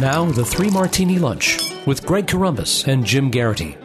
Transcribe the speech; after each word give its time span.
Now, 0.00 0.24
the 0.24 0.44
Three 0.44 0.70
Martini 0.70 1.20
Lunch 1.20 1.56
with 1.86 2.04
Greg 2.04 2.26
Corombos 2.26 2.88
and 2.88 3.06
Jim 3.06 3.30
Geraghty. 3.30 3.83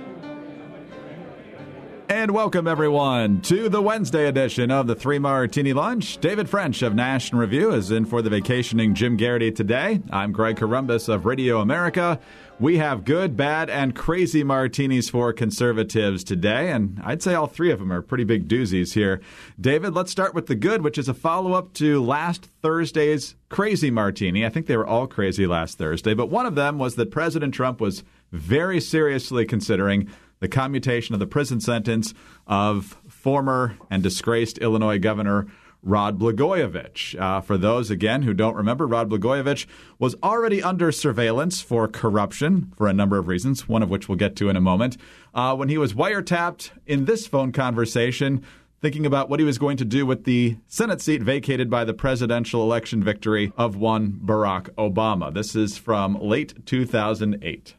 And 2.30 2.36
welcome, 2.36 2.68
everyone, 2.68 3.42
to 3.42 3.70
the 3.70 3.82
Wednesday 3.82 4.28
edition 4.28 4.70
of 4.70 4.86
the 4.86 4.94
Three 4.94 5.18
Martini 5.18 5.74
Lunch. 5.74 6.20
David 6.20 6.48
French 6.48 6.84
of 6.84 6.94
National 6.94 7.42
Review 7.42 7.72
is 7.72 7.90
in 7.90 8.06
for 8.06 8.22
the 8.22 8.30
vacationing 8.30 8.94
Jim 8.94 9.18
Geraghty 9.18 9.52
today. 9.52 10.00
I'm 10.12 10.32
Greg 10.32 10.58
Corombos 10.58 11.12
of 11.12 11.26
Radio 11.26 11.60
America. 11.60 12.20
We 12.60 12.78
have 12.78 13.04
good, 13.04 13.36
bad, 13.36 13.72
and 13.72 13.96
crazy 13.96 14.44
martinis 14.44 15.10
for 15.10 15.34
conservatives 15.34 16.24
today, 16.24 16.70
and 16.72 17.02
I'd 17.04 17.24
say 17.24 17.34
all 17.34 17.48
three 17.48 17.72
of 17.72 17.80
them 17.80 17.92
are 17.92 18.04
pretty 18.04 18.26
big 18.26 18.48
doozies 18.48 18.94
here. 18.94 19.22
David, 19.60 19.96
let's 19.96 20.12
start 20.12 20.36
with 20.36 20.46
the 20.46 20.54
good, 20.54 20.84
which 20.84 21.00
is 21.00 21.10
a 21.10 21.16
follow 21.16 21.54
up 21.54 21.74
to 21.76 22.00
last 22.00 22.48
Thursday's 22.62 23.34
crazy 23.50 23.90
martini. 23.90 24.46
I 24.46 24.50
think 24.50 24.68
they 24.68 24.78
were 24.78 24.86
all 24.86 25.08
crazy 25.08 25.48
last 25.48 25.80
Thursday, 25.80 26.14
but 26.14 26.30
one 26.30 26.46
of 26.46 26.54
them 26.54 26.78
was 26.78 26.94
that 26.94 27.10
President 27.10 27.56
Trump 27.56 27.82
was 27.82 28.04
very 28.32 28.80
seriously 28.80 29.46
considering 29.48 30.08
the 30.40 30.48
commutation 30.48 31.14
of 31.14 31.20
the 31.20 31.28
prison 31.28 31.60
sentence 31.60 32.14
of 32.48 32.98
former 33.08 33.78
and 33.90 34.04
disgraced 34.04 34.58
Illinois 34.60 35.00
Governor 35.00 35.48
Rod 35.82 36.20
Blagojevich. 36.20 37.20
Uh, 37.20 37.42
for 37.42 37.58
those, 37.58 37.90
again, 37.90 38.24
who 38.24 38.34
don't 38.34 38.56
remember, 38.56 38.86
Rod 38.86 39.10
Blagojevich 39.10 39.66
was 39.98 40.16
already 40.22 40.62
under 40.62 40.92
surveillance 40.92 41.62
for 41.62 41.88
corruption 41.88 42.74
for 42.76 42.88
a 42.88 42.94
number 42.94 43.18
of 43.18 43.28
reasons, 43.28 43.68
one 43.68 43.82
of 43.82 43.90
which 43.90 44.10
we'll 44.10 44.18
get 44.18 44.36
to 44.38 44.50
in 44.50 44.58
a 44.58 44.62
moment. 44.62 44.98
Uh, 45.34 45.56
when 45.56 45.70
he 45.70 45.78
was 45.78 45.94
wiretapped 45.94 46.72
in 46.86 47.06
this 47.06 47.28
phone 47.28 47.52
conversation, 47.52 48.44
thinking 48.82 49.06
about 49.06 49.30
what 49.30 49.40
he 49.40 49.46
was 49.46 49.58
going 49.58 49.78
to 49.78 49.86
do 49.86 50.06
with 50.06 50.24
the 50.24 50.58
Senate 50.68 51.02
seat 51.02 51.22
vacated 51.22 51.70
by 51.70 51.84
the 51.84 51.94
presidential 51.94 52.62
election 52.62 53.04
victory 53.04 53.52
of 53.58 53.76
one 53.76 54.20
Barack 54.24 54.70
Obama. 54.72 55.34
This 55.34 55.56
is 55.56 55.78
from 55.78 56.20
late 56.20 56.66
2008 56.66 57.76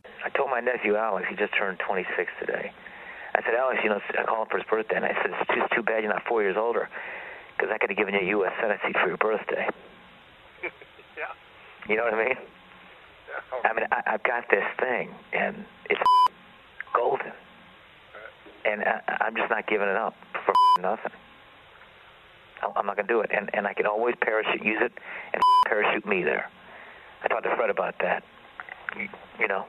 my 0.60 0.72
nephew 0.72 0.96
Alex. 0.96 1.26
He 1.28 1.36
just 1.36 1.56
turned 1.56 1.78
26 1.86 2.30
today. 2.40 2.72
I 3.34 3.42
said, 3.42 3.54
Alex, 3.54 3.80
you 3.82 3.90
know, 3.90 4.00
I 4.18 4.24
called 4.24 4.46
him 4.46 4.50
for 4.50 4.58
his 4.58 4.66
birthday, 4.68 4.96
and 4.96 5.04
I 5.04 5.14
said, 5.22 5.30
it's 5.32 5.50
just 5.54 5.72
too 5.72 5.82
bad 5.82 6.02
you're 6.02 6.12
not 6.12 6.22
four 6.28 6.42
years 6.42 6.56
older, 6.58 6.88
because 7.56 7.70
I 7.72 7.78
could 7.78 7.90
have 7.90 7.96
given 7.96 8.14
you 8.14 8.20
a 8.20 8.28
U.S. 8.42 8.52
Senate 8.60 8.80
seat 8.84 8.96
for 9.00 9.08
your 9.08 9.16
birthday. 9.16 9.66
yeah. 11.16 11.32
You 11.88 11.96
know 11.96 12.04
what 12.04 12.14
I 12.14 12.24
mean? 12.24 12.36
Yeah. 12.36 13.70
I 13.70 13.72
mean, 13.72 13.86
I, 13.90 14.02
I've 14.06 14.22
got 14.24 14.44
this 14.50 14.64
thing, 14.78 15.14
and 15.32 15.64
it's 15.88 16.00
golden, 16.94 17.32
and 18.64 18.82
I, 18.82 19.00
I'm 19.20 19.36
just 19.36 19.48
not 19.48 19.66
giving 19.68 19.88
it 19.88 19.96
up 19.96 20.14
for 20.44 20.54
nothing. 20.82 21.12
I'm 22.62 22.84
not 22.84 22.96
going 22.96 23.08
to 23.08 23.12
do 23.12 23.20
it, 23.20 23.30
and 23.32 23.48
and 23.54 23.66
I 23.66 23.72
can 23.72 23.86
always 23.86 24.14
parachute 24.20 24.62
use 24.62 24.80
it 24.82 24.92
and 25.32 25.42
parachute 25.66 26.04
me 26.04 26.22
there. 26.22 26.50
I 27.24 27.28
talked 27.28 27.44
to 27.44 27.56
Fred 27.56 27.70
about 27.70 27.94
that. 28.00 28.22
You, 28.98 29.08
you 29.38 29.48
know 29.48 29.64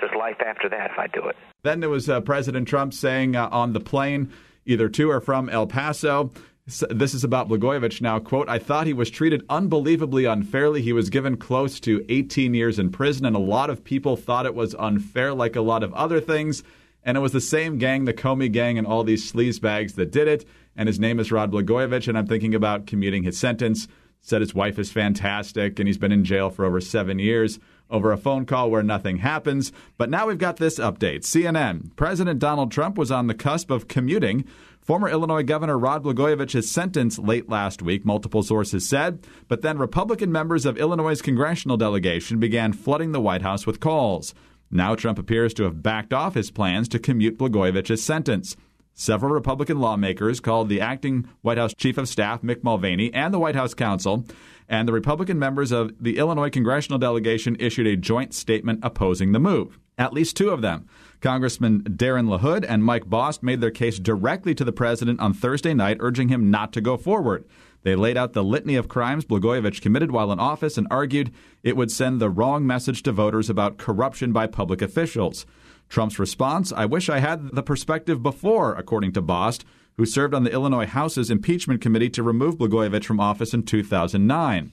there's 0.00 0.14
life 0.16 0.40
after 0.40 0.68
that 0.68 0.90
if 0.90 0.98
I 0.98 1.06
do 1.06 1.26
it. 1.26 1.36
Then 1.62 1.80
there 1.80 1.90
was 1.90 2.08
uh, 2.08 2.20
President 2.20 2.68
Trump 2.68 2.94
saying 2.94 3.36
uh, 3.36 3.48
on 3.50 3.72
the 3.72 3.80
plane, 3.80 4.32
either 4.64 4.88
to 4.88 5.10
or 5.10 5.20
from 5.20 5.48
El 5.48 5.66
Paso, 5.66 6.32
this 6.66 7.14
is 7.14 7.22
about 7.22 7.48
Blagojevich 7.48 8.00
now. 8.00 8.18
Quote, 8.18 8.48
I 8.48 8.58
thought 8.58 8.88
he 8.88 8.92
was 8.92 9.08
treated 9.08 9.44
unbelievably 9.48 10.24
unfairly. 10.24 10.82
He 10.82 10.92
was 10.92 11.10
given 11.10 11.36
close 11.36 11.78
to 11.80 12.04
18 12.08 12.54
years 12.54 12.80
in 12.80 12.90
prison, 12.90 13.24
and 13.24 13.36
a 13.36 13.40
lot 13.40 13.70
of 13.70 13.84
people 13.84 14.16
thought 14.16 14.46
it 14.46 14.54
was 14.54 14.74
unfair, 14.74 15.32
like 15.32 15.54
a 15.54 15.60
lot 15.60 15.84
of 15.84 15.94
other 15.94 16.20
things. 16.20 16.64
And 17.04 17.16
it 17.16 17.20
was 17.20 17.30
the 17.30 17.40
same 17.40 17.78
gang, 17.78 18.04
the 18.04 18.12
Comey 18.12 18.50
gang, 18.50 18.78
and 18.78 18.86
all 18.86 19.04
these 19.04 19.30
sleazebags 19.30 19.94
that 19.94 20.10
did 20.10 20.26
it. 20.26 20.44
And 20.76 20.88
his 20.88 20.98
name 20.98 21.20
is 21.20 21.30
Rod 21.30 21.52
Blagojevich, 21.52 22.08
and 22.08 22.18
I'm 22.18 22.26
thinking 22.26 22.54
about 22.54 22.88
commuting 22.88 23.22
his 23.22 23.38
sentence. 23.38 23.86
Said 24.26 24.40
his 24.40 24.56
wife 24.56 24.76
is 24.76 24.90
fantastic, 24.90 25.78
and 25.78 25.86
he's 25.86 25.98
been 25.98 26.10
in 26.10 26.24
jail 26.24 26.50
for 26.50 26.64
over 26.64 26.80
seven 26.80 27.20
years 27.20 27.60
over 27.88 28.10
a 28.10 28.16
phone 28.16 28.44
call 28.44 28.68
where 28.68 28.82
nothing 28.82 29.18
happens. 29.18 29.70
But 29.96 30.10
now 30.10 30.26
we've 30.26 30.36
got 30.36 30.56
this 30.56 30.80
update. 30.80 31.20
CNN. 31.20 31.94
President 31.94 32.40
Donald 32.40 32.72
Trump 32.72 32.98
was 32.98 33.12
on 33.12 33.28
the 33.28 33.34
cusp 33.34 33.70
of 33.70 33.86
commuting 33.86 34.44
former 34.80 35.08
Illinois 35.08 35.44
Governor 35.44 35.78
Rod 35.78 36.02
Blagojevich's 36.02 36.68
sentence 36.68 37.20
late 37.20 37.48
last 37.48 37.82
week, 37.82 38.04
multiple 38.04 38.42
sources 38.42 38.88
said. 38.88 39.24
But 39.46 39.62
then 39.62 39.78
Republican 39.78 40.32
members 40.32 40.66
of 40.66 40.76
Illinois' 40.76 41.22
congressional 41.22 41.76
delegation 41.76 42.40
began 42.40 42.72
flooding 42.72 43.12
the 43.12 43.20
White 43.20 43.42
House 43.42 43.64
with 43.64 43.78
calls. 43.78 44.34
Now 44.72 44.96
Trump 44.96 45.20
appears 45.20 45.54
to 45.54 45.62
have 45.62 45.84
backed 45.84 46.12
off 46.12 46.34
his 46.34 46.50
plans 46.50 46.88
to 46.88 46.98
commute 46.98 47.38
Blagojevich's 47.38 48.02
sentence. 48.02 48.56
Several 48.98 49.30
Republican 49.30 49.78
lawmakers 49.78 50.40
called 50.40 50.70
the 50.70 50.80
acting 50.80 51.28
White 51.42 51.58
House 51.58 51.74
Chief 51.74 51.98
of 51.98 52.08
Staff, 52.08 52.40
Mick 52.40 52.64
Mulvaney, 52.64 53.12
and 53.12 53.32
the 53.32 53.38
White 53.38 53.54
House 53.54 53.74
counsel 53.74 54.24
and 54.70 54.88
the 54.88 54.92
Republican 54.94 55.38
members 55.38 55.70
of 55.70 55.92
the 56.00 56.16
Illinois 56.16 56.48
congressional 56.48 56.98
delegation 56.98 57.58
issued 57.60 57.86
a 57.86 57.94
joint 57.94 58.32
statement 58.32 58.80
opposing 58.82 59.32
the 59.32 59.38
move. 59.38 59.78
At 59.98 60.14
least 60.14 60.34
two 60.34 60.48
of 60.48 60.62
them, 60.62 60.88
Congressman 61.20 61.82
Darren 61.82 62.26
LaHood 62.26 62.64
and 62.66 62.82
Mike 62.82 63.04
Bost, 63.04 63.42
made 63.42 63.60
their 63.60 63.70
case 63.70 63.98
directly 63.98 64.54
to 64.54 64.64
the 64.64 64.72
president 64.72 65.20
on 65.20 65.34
Thursday 65.34 65.74
night, 65.74 65.98
urging 66.00 66.28
him 66.28 66.50
not 66.50 66.72
to 66.72 66.80
go 66.80 66.96
forward. 66.96 67.44
They 67.82 67.96
laid 67.96 68.16
out 68.16 68.32
the 68.32 68.42
litany 68.42 68.76
of 68.76 68.88
crimes 68.88 69.26
Blagojevich 69.26 69.82
committed 69.82 70.10
while 70.10 70.32
in 70.32 70.40
office 70.40 70.78
and 70.78 70.86
argued 70.90 71.32
it 71.62 71.76
would 71.76 71.92
send 71.92 72.18
the 72.18 72.30
wrong 72.30 72.66
message 72.66 73.02
to 73.02 73.12
voters 73.12 73.50
about 73.50 73.76
corruption 73.76 74.32
by 74.32 74.46
public 74.46 74.80
officials. 74.80 75.44
Trump's 75.88 76.18
response 76.18 76.72
I 76.72 76.84
wish 76.84 77.08
I 77.08 77.20
had 77.20 77.54
the 77.54 77.62
perspective 77.62 78.22
before, 78.22 78.74
according 78.74 79.12
to 79.12 79.22
Bost, 79.22 79.64
who 79.96 80.04
served 80.04 80.34
on 80.34 80.44
the 80.44 80.52
Illinois 80.52 80.86
House's 80.86 81.30
impeachment 81.30 81.80
committee 81.80 82.10
to 82.10 82.22
remove 82.22 82.56
Blagojevich 82.56 83.04
from 83.04 83.20
office 83.20 83.54
in 83.54 83.62
2009. 83.62 84.72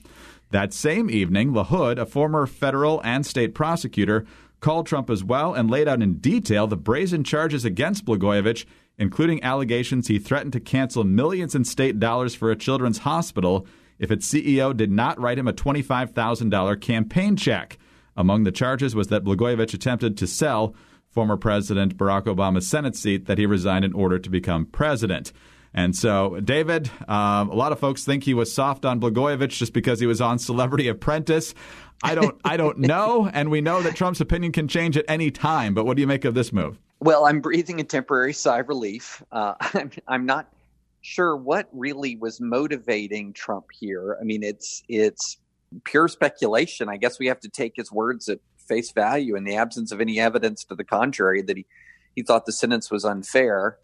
That 0.50 0.72
same 0.72 1.10
evening, 1.10 1.52
LaHood, 1.52 1.98
a 1.98 2.06
former 2.06 2.46
federal 2.46 3.00
and 3.02 3.24
state 3.24 3.54
prosecutor, 3.54 4.26
called 4.60 4.86
Trump 4.86 5.10
as 5.10 5.24
well 5.24 5.52
and 5.52 5.70
laid 5.70 5.88
out 5.88 6.02
in 6.02 6.14
detail 6.18 6.66
the 6.66 6.76
brazen 6.76 7.24
charges 7.24 7.64
against 7.64 8.04
Blagojevich, 8.04 8.64
including 8.98 9.42
allegations 9.42 10.08
he 10.08 10.18
threatened 10.18 10.52
to 10.52 10.60
cancel 10.60 11.04
millions 11.04 11.54
in 11.54 11.64
state 11.64 11.98
dollars 11.98 12.34
for 12.34 12.50
a 12.50 12.56
children's 12.56 12.98
hospital 12.98 13.66
if 13.98 14.10
its 14.10 14.30
CEO 14.30 14.76
did 14.76 14.90
not 14.90 15.20
write 15.20 15.38
him 15.38 15.48
a 15.48 15.52
$25,000 15.52 16.80
campaign 16.80 17.36
check. 17.36 17.78
Among 18.16 18.44
the 18.44 18.52
charges 18.52 18.94
was 18.94 19.08
that 19.08 19.24
Blagojevich 19.24 19.74
attempted 19.74 20.16
to 20.18 20.26
sell 20.26 20.74
former 21.14 21.36
President 21.36 21.96
Barack 21.96 22.24
Obama's 22.24 22.66
Senate 22.66 22.96
seat 22.96 23.26
that 23.26 23.38
he 23.38 23.46
resigned 23.46 23.84
in 23.84 23.92
order 23.92 24.18
to 24.18 24.28
become 24.28 24.66
president. 24.66 25.32
And 25.72 25.96
so, 25.96 26.40
David, 26.40 26.90
uh, 27.08 27.46
a 27.50 27.54
lot 27.54 27.72
of 27.72 27.80
folks 27.80 28.04
think 28.04 28.24
he 28.24 28.34
was 28.34 28.52
soft 28.52 28.84
on 28.84 29.00
Blagojevich 29.00 29.50
just 29.50 29.72
because 29.72 29.98
he 29.98 30.06
was 30.06 30.20
on 30.20 30.38
Celebrity 30.38 30.86
Apprentice. 30.88 31.54
I 32.02 32.14
don't, 32.14 32.40
I 32.44 32.56
don't 32.56 32.78
know, 32.92 33.28
and 33.32 33.50
we 33.50 33.60
know 33.60 33.82
that 33.82 33.96
Trump's 33.96 34.20
opinion 34.20 34.52
can 34.52 34.68
change 34.68 34.96
at 34.96 35.04
any 35.08 35.30
time. 35.30 35.74
But 35.74 35.86
what 35.86 35.96
do 35.96 36.00
you 36.00 36.06
make 36.06 36.24
of 36.24 36.34
this 36.34 36.52
move? 36.52 36.78
Well, 37.00 37.26
I'm 37.26 37.40
breathing 37.40 37.80
a 37.80 37.84
temporary 37.84 38.32
sigh 38.32 38.60
of 38.60 38.68
relief. 38.68 39.22
Uh, 39.32 39.54
I'm, 39.60 39.90
I'm 40.06 40.26
not 40.26 40.48
sure 41.00 41.36
what 41.36 41.68
really 41.72 42.16
was 42.16 42.40
motivating 42.40 43.32
Trump 43.32 43.66
here. 43.72 44.16
I 44.20 44.24
mean, 44.24 44.42
it's 44.42 44.82
it's 44.88 45.38
pure 45.82 46.08
speculation. 46.08 46.88
I 46.88 46.96
guess 46.96 47.18
we 47.18 47.26
have 47.26 47.40
to 47.40 47.48
take 47.48 47.74
his 47.76 47.90
words 47.90 48.28
at 48.28 48.38
face 48.66 48.92
value 48.92 49.36
in 49.36 49.44
the 49.44 49.56
absence 49.56 49.92
of 49.92 50.00
any 50.00 50.18
evidence 50.20 50.64
to 50.64 50.74
the 50.74 50.84
contrary 50.84 51.42
that 51.42 51.56
he, 51.56 51.66
he 52.14 52.22
thought 52.22 52.46
the 52.46 52.52
sentence 52.52 52.90
was 52.90 53.04
unfair. 53.04 53.78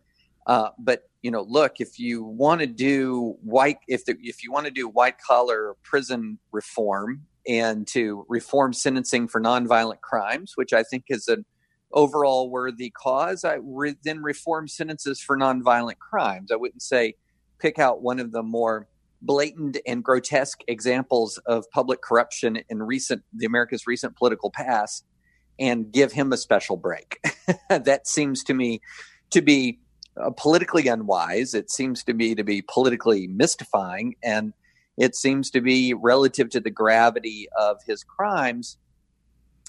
Uh, 0.46 0.70
but 0.78 1.04
you 1.22 1.30
know, 1.30 1.42
look, 1.42 1.80
if 1.80 1.98
you 1.98 2.24
want 2.24 2.60
to 2.60 2.66
do 2.66 3.36
white, 3.42 3.78
if 3.86 4.04
the, 4.04 4.16
if 4.22 4.42
you 4.42 4.50
want 4.50 4.66
to 4.66 4.72
do 4.72 4.88
white 4.88 5.18
collar 5.18 5.76
prison 5.82 6.38
reform 6.50 7.26
and 7.46 7.86
to 7.88 8.24
reform 8.28 8.72
sentencing 8.72 9.28
for 9.28 9.40
nonviolent 9.40 10.00
crimes, 10.00 10.52
which 10.54 10.72
I 10.72 10.82
think 10.82 11.04
is 11.08 11.28
an 11.28 11.44
overall 11.92 12.50
worthy 12.50 12.90
cause, 12.90 13.44
I 13.44 13.58
re- 13.62 13.96
then 14.02 14.22
reform 14.22 14.68
sentences 14.68 15.20
for 15.20 15.36
nonviolent 15.36 15.98
crimes. 15.98 16.50
I 16.50 16.56
wouldn't 16.56 16.82
say 16.82 17.14
pick 17.58 17.78
out 17.78 18.02
one 18.02 18.18
of 18.18 18.32
the 18.32 18.42
more 18.42 18.88
blatant 19.22 19.78
and 19.86 20.02
grotesque 20.02 20.60
examples 20.68 21.38
of 21.46 21.64
public 21.70 22.00
corruption 22.02 22.60
in 22.68 22.82
recent 22.82 23.22
the 23.32 23.46
America's 23.46 23.86
recent 23.86 24.16
political 24.16 24.50
past 24.50 25.04
and 25.58 25.92
give 25.92 26.12
him 26.12 26.32
a 26.32 26.36
special 26.36 26.76
break. 26.76 27.20
that 27.68 28.06
seems 28.06 28.42
to 28.44 28.54
me 28.54 28.80
to 29.30 29.42
be 29.42 29.78
uh, 30.20 30.30
politically 30.30 30.88
unwise. 30.88 31.54
It 31.54 31.70
seems 31.70 32.02
to 32.04 32.14
me 32.14 32.34
to 32.34 32.42
be 32.42 32.62
politically 32.62 33.26
mystifying 33.26 34.16
and 34.24 34.52
it 34.96 35.14
seems 35.14 35.50
to 35.50 35.60
be 35.60 35.94
relative 35.94 36.50
to 36.50 36.60
the 36.60 36.70
gravity 36.70 37.48
of 37.58 37.78
his 37.86 38.04
crimes 38.04 38.76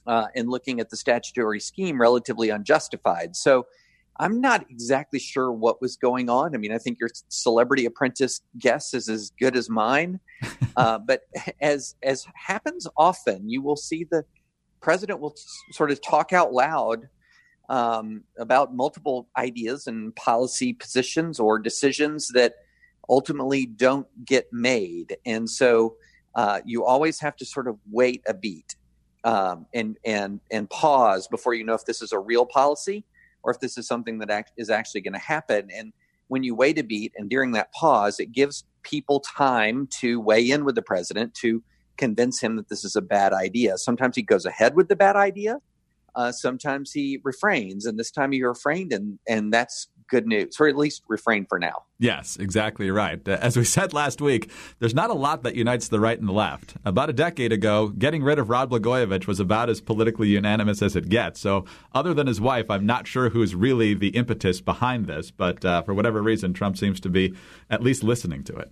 uh, 0.07 0.27
looking 0.35 0.79
at 0.79 0.89
the 0.89 0.97
statutory 0.97 1.59
scheme 1.59 2.01
relatively 2.01 2.49
unjustified. 2.49 3.35
So 3.35 3.67
I'm 4.17 4.41
not 4.41 4.65
exactly 4.69 5.19
sure 5.19 5.51
what 5.51 5.81
was 5.81 5.95
going 5.95 6.29
on. 6.29 6.53
I 6.53 6.57
mean, 6.57 6.71
I 6.71 6.77
think 6.77 6.99
your 6.99 7.09
celebrity 7.29 7.85
apprentice 7.85 8.41
guess 8.57 8.93
is 8.93 9.09
as 9.09 9.31
good 9.39 9.55
as 9.55 9.69
mine. 9.69 10.19
uh, 10.75 10.99
but 10.99 11.21
as 11.61 11.95
as 12.03 12.25
happens 12.35 12.87
often, 12.97 13.49
you 13.49 13.61
will 13.61 13.75
see 13.77 14.03
the 14.03 14.23
president 14.81 15.19
will 15.19 15.35
sort 15.71 15.91
of 15.91 16.01
talk 16.01 16.33
out 16.33 16.53
loud 16.53 17.07
um, 17.69 18.23
about 18.37 18.75
multiple 18.75 19.29
ideas 19.37 19.87
and 19.87 20.15
policy 20.15 20.73
positions 20.73 21.39
or 21.39 21.57
decisions 21.57 22.27
that 22.29 22.55
ultimately 23.09 23.65
don't 23.65 24.07
get 24.25 24.47
made, 24.51 25.17
and 25.25 25.49
so 25.49 25.95
uh, 26.35 26.61
you 26.65 26.85
always 26.85 27.19
have 27.19 27.35
to 27.37 27.45
sort 27.45 27.67
of 27.67 27.77
wait 27.89 28.21
a 28.27 28.33
beat. 28.33 28.75
um, 29.23 29.65
and 29.73 29.97
and 30.05 30.39
and 30.51 30.69
pause 30.69 31.27
before 31.27 31.53
you 31.53 31.63
know 31.63 31.73
if 31.73 31.85
this 31.85 32.01
is 32.01 32.11
a 32.11 32.19
real 32.19 32.45
policy 32.45 33.05
or 33.43 33.51
if 33.51 33.59
this 33.59 33.77
is 33.77 33.87
something 33.87 34.19
that 34.19 34.29
act- 34.29 34.53
is 34.57 34.69
actually 34.69 35.01
going 35.01 35.13
to 35.13 35.19
happen. 35.19 35.69
And 35.75 35.93
when 36.27 36.43
you 36.43 36.55
wait 36.55 36.79
a 36.79 36.83
beat, 36.83 37.13
and 37.17 37.29
during 37.29 37.51
that 37.51 37.73
pause, 37.73 38.19
it 38.19 38.31
gives 38.31 38.63
people 38.83 39.19
time 39.19 39.87
to 39.99 40.19
weigh 40.19 40.49
in 40.49 40.65
with 40.65 40.75
the 40.75 40.81
president 40.81 41.33
to 41.35 41.63
convince 41.97 42.39
him 42.39 42.55
that 42.55 42.69
this 42.69 42.83
is 42.83 42.95
a 42.95 43.01
bad 43.01 43.33
idea. 43.33 43.77
Sometimes 43.77 44.15
he 44.15 44.21
goes 44.21 44.45
ahead 44.45 44.75
with 44.75 44.87
the 44.87 44.95
bad 44.95 45.15
idea. 45.15 45.57
Uh, 46.15 46.31
sometimes 46.31 46.91
he 46.91 47.19
refrains, 47.23 47.85
and 47.85 47.97
this 47.97 48.11
time 48.11 48.31
he 48.31 48.43
refrained, 48.43 48.91
and 48.91 49.17
and 49.29 49.53
that's 49.53 49.87
good 50.11 50.27
news, 50.27 50.59
or 50.59 50.67
at 50.67 50.77
least 50.77 51.01
refrain 51.07 51.47
for 51.47 51.57
now. 51.57 51.83
Yes, 51.97 52.37
exactly 52.37 52.91
right. 52.91 53.25
Uh, 53.27 53.37
as 53.41 53.57
we 53.57 53.63
said 53.75 53.93
last 53.93 54.21
week, 54.21 54.51
there's 54.77 54.93
not 54.93 55.09
a 55.09 55.15
lot 55.15 55.41
that 55.41 55.55
unites 55.55 55.87
the 55.87 55.99
right 55.99 56.19
and 56.19 56.29
the 56.29 56.33
left. 56.33 56.75
About 56.85 57.09
a 57.09 57.13
decade 57.13 57.51
ago, 57.51 57.87
getting 57.87 58.21
rid 58.21 58.37
of 58.37 58.49
Rod 58.49 58.69
Blagojevich 58.69 59.25
was 59.25 59.39
about 59.39 59.69
as 59.69 59.81
politically 59.81 60.27
unanimous 60.27 60.83
as 60.83 60.95
it 60.95 61.09
gets. 61.09 61.39
So, 61.39 61.65
other 61.95 62.13
than 62.13 62.27
his 62.27 62.39
wife, 62.39 62.69
I'm 62.69 62.85
not 62.85 63.07
sure 63.07 63.29
who's 63.29 63.55
really 63.55 63.95
the 63.95 64.09
impetus 64.09 64.61
behind 64.61 65.07
this, 65.07 65.31
but 65.31 65.65
uh, 65.65 65.81
for 65.81 65.93
whatever 65.95 66.21
reason, 66.21 66.53
Trump 66.53 66.77
seems 66.77 66.99
to 66.99 67.09
be 67.09 67.33
at 67.69 67.81
least 67.81 68.03
listening 68.03 68.43
to 68.43 68.55
it. 68.57 68.71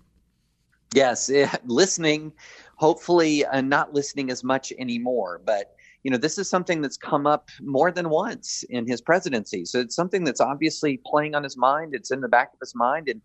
Yes, 0.93 1.31
listening, 1.65 2.33
hopefully 2.75 3.45
uh, 3.45 3.61
not 3.61 3.93
listening 3.93 4.29
as 4.29 4.43
much 4.43 4.73
anymore, 4.77 5.41
but 5.45 5.75
you 6.03 6.11
know, 6.11 6.17
this 6.17 6.37
is 6.37 6.49
something 6.49 6.81
that's 6.81 6.97
come 6.97 7.27
up 7.27 7.49
more 7.61 7.91
than 7.91 8.09
once 8.09 8.63
in 8.69 8.87
his 8.87 9.01
presidency. 9.01 9.65
So 9.65 9.79
it's 9.79 9.95
something 9.95 10.23
that's 10.23 10.39
obviously 10.39 11.01
playing 11.05 11.35
on 11.35 11.43
his 11.43 11.57
mind. 11.57 11.93
It's 11.93 12.11
in 12.11 12.21
the 12.21 12.29
back 12.29 12.53
of 12.53 12.59
his 12.61 12.73
mind, 12.73 13.09
and 13.09 13.21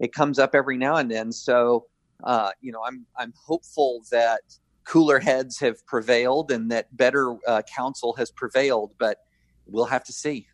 it 0.00 0.12
comes 0.12 0.38
up 0.38 0.54
every 0.54 0.76
now 0.76 0.96
and 0.96 1.10
then. 1.10 1.30
So, 1.30 1.86
uh, 2.24 2.50
you 2.60 2.72
know, 2.72 2.82
I'm 2.84 3.06
I'm 3.16 3.32
hopeful 3.46 4.02
that 4.10 4.40
cooler 4.84 5.18
heads 5.18 5.58
have 5.60 5.84
prevailed 5.86 6.50
and 6.50 6.70
that 6.70 6.96
better 6.96 7.36
uh, 7.46 7.62
counsel 7.74 8.14
has 8.14 8.30
prevailed, 8.30 8.92
but 8.98 9.18
we'll 9.66 9.84
have 9.84 10.04
to 10.04 10.12
see. 10.12 10.46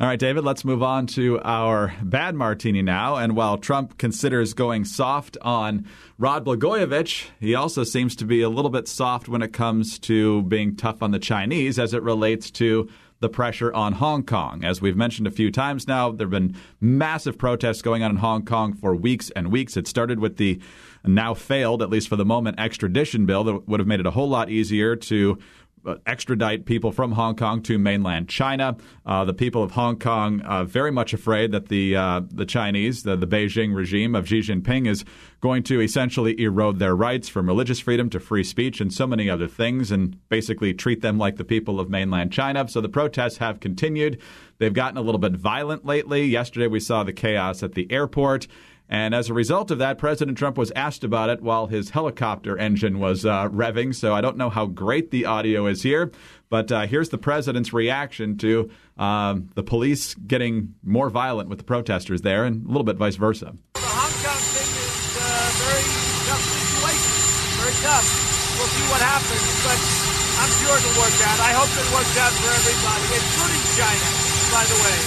All 0.00 0.08
right, 0.08 0.18
David, 0.18 0.42
let's 0.42 0.64
move 0.64 0.82
on 0.82 1.06
to 1.08 1.40
our 1.42 1.94
bad 2.02 2.34
martini 2.34 2.82
now. 2.82 3.14
And 3.14 3.36
while 3.36 3.56
Trump 3.56 3.96
considers 3.96 4.52
going 4.52 4.84
soft 4.84 5.38
on 5.40 5.86
Rod 6.18 6.44
Blagojevich, 6.44 7.28
he 7.38 7.54
also 7.54 7.84
seems 7.84 8.16
to 8.16 8.24
be 8.24 8.42
a 8.42 8.48
little 8.48 8.72
bit 8.72 8.88
soft 8.88 9.28
when 9.28 9.40
it 9.40 9.52
comes 9.52 10.00
to 10.00 10.42
being 10.42 10.74
tough 10.74 11.00
on 11.00 11.12
the 11.12 11.20
Chinese 11.20 11.78
as 11.78 11.94
it 11.94 12.02
relates 12.02 12.50
to 12.52 12.88
the 13.20 13.28
pressure 13.28 13.72
on 13.72 13.92
Hong 13.92 14.24
Kong. 14.24 14.64
As 14.64 14.82
we've 14.82 14.96
mentioned 14.96 15.28
a 15.28 15.30
few 15.30 15.52
times 15.52 15.86
now, 15.86 16.10
there 16.10 16.26
have 16.26 16.32
been 16.32 16.56
massive 16.80 17.38
protests 17.38 17.80
going 17.80 18.02
on 18.02 18.10
in 18.10 18.16
Hong 18.16 18.44
Kong 18.44 18.72
for 18.72 18.96
weeks 18.96 19.30
and 19.30 19.52
weeks. 19.52 19.76
It 19.76 19.86
started 19.86 20.18
with 20.18 20.38
the 20.38 20.60
now 21.04 21.34
failed, 21.34 21.82
at 21.82 21.88
least 21.90 22.08
for 22.08 22.16
the 22.16 22.24
moment, 22.24 22.58
extradition 22.58 23.26
bill 23.26 23.44
that 23.44 23.68
would 23.68 23.78
have 23.78 23.86
made 23.86 24.00
it 24.00 24.06
a 24.06 24.10
whole 24.10 24.28
lot 24.28 24.50
easier 24.50 24.96
to 24.96 25.38
extradite 26.06 26.64
people 26.64 26.92
from 26.92 27.12
Hong 27.12 27.36
Kong 27.36 27.62
to 27.62 27.78
mainland 27.78 28.28
China. 28.28 28.76
Uh, 29.04 29.24
the 29.24 29.34
people 29.34 29.62
of 29.62 29.72
Hong 29.72 29.98
Kong 29.98 30.40
uh, 30.40 30.64
very 30.64 30.90
much 30.90 31.12
afraid 31.12 31.52
that 31.52 31.68
the 31.68 31.96
uh, 31.96 32.20
the 32.30 32.46
Chinese, 32.46 33.02
the, 33.02 33.16
the 33.16 33.26
Beijing 33.26 33.74
regime 33.74 34.14
of 34.14 34.28
Xi 34.28 34.40
Jinping, 34.40 34.86
is 34.86 35.04
going 35.40 35.62
to 35.64 35.80
essentially 35.80 36.40
erode 36.40 36.78
their 36.78 36.96
rights 36.96 37.28
from 37.28 37.46
religious 37.46 37.80
freedom 37.80 38.08
to 38.10 38.20
free 38.20 38.44
speech 38.44 38.80
and 38.80 38.92
so 38.92 39.06
many 39.06 39.28
other 39.28 39.48
things, 39.48 39.90
and 39.90 40.16
basically 40.28 40.72
treat 40.72 41.00
them 41.02 41.18
like 41.18 41.36
the 41.36 41.44
people 41.44 41.80
of 41.80 41.88
mainland 41.90 42.32
China. 42.32 42.66
So 42.68 42.80
the 42.80 42.88
protests 42.88 43.38
have 43.38 43.60
continued. 43.60 44.20
They've 44.58 44.72
gotten 44.72 44.96
a 44.96 45.02
little 45.02 45.18
bit 45.18 45.32
violent 45.32 45.84
lately. 45.84 46.24
Yesterday 46.24 46.66
we 46.66 46.80
saw 46.80 47.04
the 47.04 47.12
chaos 47.12 47.62
at 47.62 47.74
the 47.74 47.90
airport. 47.90 48.46
And 48.88 49.14
as 49.14 49.30
a 49.30 49.34
result 49.34 49.70
of 49.70 49.78
that, 49.78 49.96
President 49.96 50.36
Trump 50.36 50.58
was 50.58 50.70
asked 50.76 51.04
about 51.04 51.30
it 51.30 51.40
while 51.40 51.66
his 51.66 51.90
helicopter 51.90 52.58
engine 52.58 53.00
was 53.00 53.24
uh, 53.24 53.48
revving. 53.48 53.94
So 53.94 54.14
I 54.14 54.20
don't 54.20 54.36
know 54.36 54.50
how 54.50 54.66
great 54.66 55.10
the 55.10 55.24
audio 55.24 55.66
is 55.66 55.82
here, 55.82 56.12
but 56.50 56.70
uh, 56.70 56.86
here's 56.86 57.08
the 57.08 57.18
president's 57.18 57.72
reaction 57.72 58.36
to 58.38 58.70
um, 58.98 59.48
the 59.54 59.62
police 59.62 60.14
getting 60.14 60.74
more 60.82 61.08
violent 61.08 61.48
with 61.48 61.58
the 61.58 61.64
protesters 61.64 62.20
there, 62.20 62.44
and 62.44 62.64
a 62.64 62.68
little 62.68 62.84
bit 62.84 62.96
vice 62.96 63.16
versa. 63.16 63.56
The 63.74 63.80
Hong 63.80 64.14
Kong 64.20 64.42
thing 64.52 64.68
is 64.68 65.16
a 65.16 65.32
very 65.64 65.86
tough 66.28 66.44
situation. 66.44 67.12
Very 67.58 67.76
tough. 67.80 68.06
We'll 68.54 68.70
see 68.70 68.86
what 68.92 69.02
happens, 69.02 69.48
but 69.64 69.78
I'm 70.38 70.52
sure 70.60 70.76
it'll 70.76 70.98
work 71.00 71.16
out. 71.24 71.38
I 71.40 71.52
hope 71.56 71.72
it 71.72 71.88
works 71.90 72.14
out 72.20 72.30
for 72.36 72.50
everybody, 72.52 73.06
including 73.18 73.64
China, 73.74 74.08
by 74.52 74.62
the 74.68 74.78
way. 74.78 74.98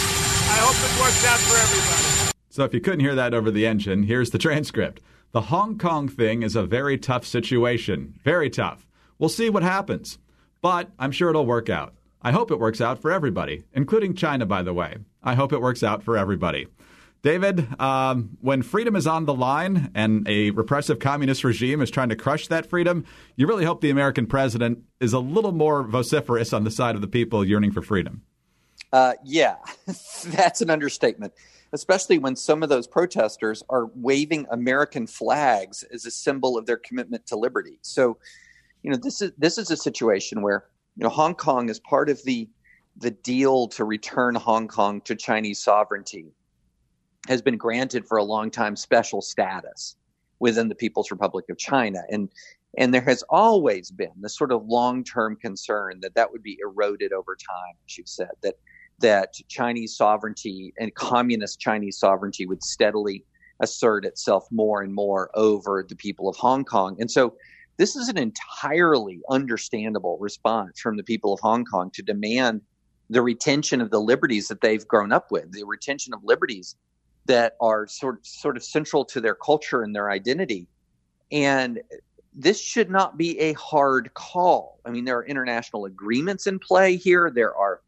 I 0.51 0.57
hope 0.65 0.79
it 0.81 0.93
works 0.99 1.23
out 1.23 1.39
for 1.45 1.55
everybody. 1.55 2.26
So 2.57 2.63
if 2.63 2.73
you 2.73 2.81
couldn't 2.81 3.01
hear 3.01 3.13
that 3.13 3.35
over 3.35 3.51
the 3.51 3.67
engine, 3.67 4.01
here's 4.01 4.31
the 4.31 4.37
transcript. 4.39 4.99
The 5.31 5.41
Hong 5.41 5.77
Kong 5.77 6.09
thing 6.09 6.41
is 6.41 6.55
a 6.55 6.63
very 6.63 6.97
tough 6.97 7.23
situation. 7.23 8.15
Very 8.23 8.49
tough. 8.49 8.87
We'll 9.19 9.29
see 9.29 9.51
what 9.51 9.61
happens. 9.61 10.17
But 10.59 10.89
I'm 10.97 11.11
sure 11.11 11.29
it'll 11.29 11.45
work 11.45 11.69
out. 11.69 11.93
I 12.19 12.31
hope 12.31 12.49
it 12.49 12.57
works 12.57 12.81
out 12.81 12.99
for 12.99 13.11
everybody, 13.11 13.65
including 13.73 14.15
China, 14.15 14.47
by 14.47 14.63
the 14.63 14.73
way. 14.73 14.97
I 15.21 15.35
hope 15.35 15.53
it 15.53 15.61
works 15.61 15.83
out 15.83 16.01
for 16.01 16.17
everybody. 16.17 16.65
David, 17.21 17.79
um, 17.79 18.39
when 18.41 18.63
freedom 18.63 18.95
is 18.95 19.05
on 19.05 19.25
the 19.25 19.35
line 19.35 19.91
and 19.93 20.27
a 20.27 20.49
repressive 20.49 20.97
communist 20.97 21.43
regime 21.43 21.79
is 21.79 21.91
trying 21.91 22.09
to 22.09 22.15
crush 22.15 22.47
that 22.47 22.65
freedom, 22.65 23.05
you 23.35 23.45
really 23.45 23.65
hope 23.65 23.81
the 23.81 23.91
American 23.91 24.25
president 24.25 24.79
is 24.99 25.13
a 25.13 25.19
little 25.19 25.51
more 25.51 25.83
vociferous 25.83 26.53
on 26.53 26.63
the 26.63 26.71
side 26.71 26.95
of 26.95 27.01
the 27.01 27.07
people 27.07 27.45
yearning 27.45 27.71
for 27.71 27.83
freedom. 27.83 28.23
Uh, 28.91 29.13
yeah, 29.23 29.57
that's 30.25 30.61
an 30.61 30.71
understatement 30.71 31.33
especially 31.73 32.17
when 32.17 32.35
some 32.35 32.63
of 32.63 32.69
those 32.69 32.87
protesters 32.87 33.63
are 33.69 33.87
waving 33.95 34.45
American 34.51 35.07
flags 35.07 35.83
as 35.93 36.05
a 36.05 36.11
symbol 36.11 36.57
of 36.57 36.65
their 36.65 36.77
commitment 36.77 37.25
to 37.27 37.35
liberty. 37.35 37.79
So, 37.81 38.17
you 38.83 38.91
know, 38.91 38.97
this 38.97 39.21
is 39.21 39.31
this 39.37 39.57
is 39.57 39.71
a 39.71 39.77
situation 39.77 40.41
where 40.41 40.65
you 40.95 41.03
know 41.03 41.09
Hong 41.09 41.35
Kong 41.35 41.69
is 41.69 41.79
part 41.79 42.09
of 42.09 42.23
the 42.23 42.47
the 42.97 43.11
deal 43.11 43.67
to 43.69 43.83
return 43.83 44.35
Hong 44.35 44.67
Kong 44.67 45.01
to 45.01 45.15
Chinese 45.15 45.59
sovereignty 45.59 46.33
has 47.27 47.41
been 47.41 47.57
granted 47.57 48.07
for 48.07 48.17
a 48.17 48.23
long 48.23 48.49
time 48.49 48.75
special 48.75 49.21
status 49.21 49.97
within 50.39 50.69
the 50.69 50.75
People's 50.75 51.11
Republic 51.11 51.45
of 51.49 51.57
China 51.57 52.01
and 52.09 52.29
and 52.77 52.93
there 52.93 53.01
has 53.01 53.23
always 53.29 53.89
been 53.89 54.11
this 54.21 54.37
sort 54.37 54.51
of 54.51 54.65
long-term 54.67 55.37
concern 55.37 55.99
that 56.01 56.13
that 56.15 56.31
would 56.31 56.43
be 56.43 56.59
eroded 56.61 57.11
over 57.11 57.35
time 57.35 57.75
as 57.85 57.97
you 57.97 58.03
said 58.05 58.29
that 58.41 58.55
that 58.99 59.35
Chinese 59.47 59.95
sovereignty 59.95 60.73
and 60.79 60.93
communist 60.95 61.59
Chinese 61.59 61.97
sovereignty 61.97 62.45
would 62.45 62.63
steadily 62.63 63.23
assert 63.59 64.05
itself 64.05 64.47
more 64.51 64.81
and 64.81 64.93
more 64.93 65.29
over 65.33 65.85
the 65.87 65.95
people 65.95 66.29
of 66.29 66.35
Hong 66.35 66.63
Kong. 66.63 66.95
And 66.99 67.09
so 67.09 67.35
this 67.77 67.95
is 67.95 68.09
an 68.09 68.17
entirely 68.17 69.21
understandable 69.29 70.17
response 70.19 70.79
from 70.79 70.97
the 70.97 71.03
people 71.03 71.33
of 71.33 71.39
Hong 71.39 71.63
Kong 71.65 71.91
to 71.91 72.01
demand 72.01 72.61
the 73.09 73.21
retention 73.21 73.81
of 73.81 73.89
the 73.89 74.01
liberties 74.01 74.47
that 74.47 74.61
they've 74.61 74.87
grown 74.87 75.11
up 75.11 75.31
with, 75.31 75.51
the 75.51 75.63
retention 75.63 76.13
of 76.13 76.23
liberties 76.23 76.75
that 77.25 77.55
are 77.61 77.87
sort 77.87 78.25
sort 78.25 78.57
of 78.57 78.63
central 78.63 79.05
to 79.05 79.21
their 79.21 79.35
culture 79.35 79.83
and 79.83 79.95
their 79.95 80.09
identity. 80.09 80.67
And 81.31 81.81
this 82.33 82.61
should 82.61 82.89
not 82.89 83.17
be 83.17 83.39
a 83.39 83.53
hard 83.53 84.13
call. 84.13 84.79
I 84.85 84.91
mean, 84.91 85.05
there 85.05 85.17
are 85.17 85.25
international 85.25 85.85
agreements 85.85 86.47
in 86.47 86.59
play 86.59 86.95
here. 86.95 87.31
There 87.33 87.55
are 87.55 87.81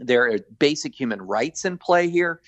there 0.00 0.30
are 0.30 0.38
basic 0.58 0.98
human 0.98 1.20
rights 1.22 1.64
in 1.64 1.78
play 1.78 2.08
here. 2.08 2.40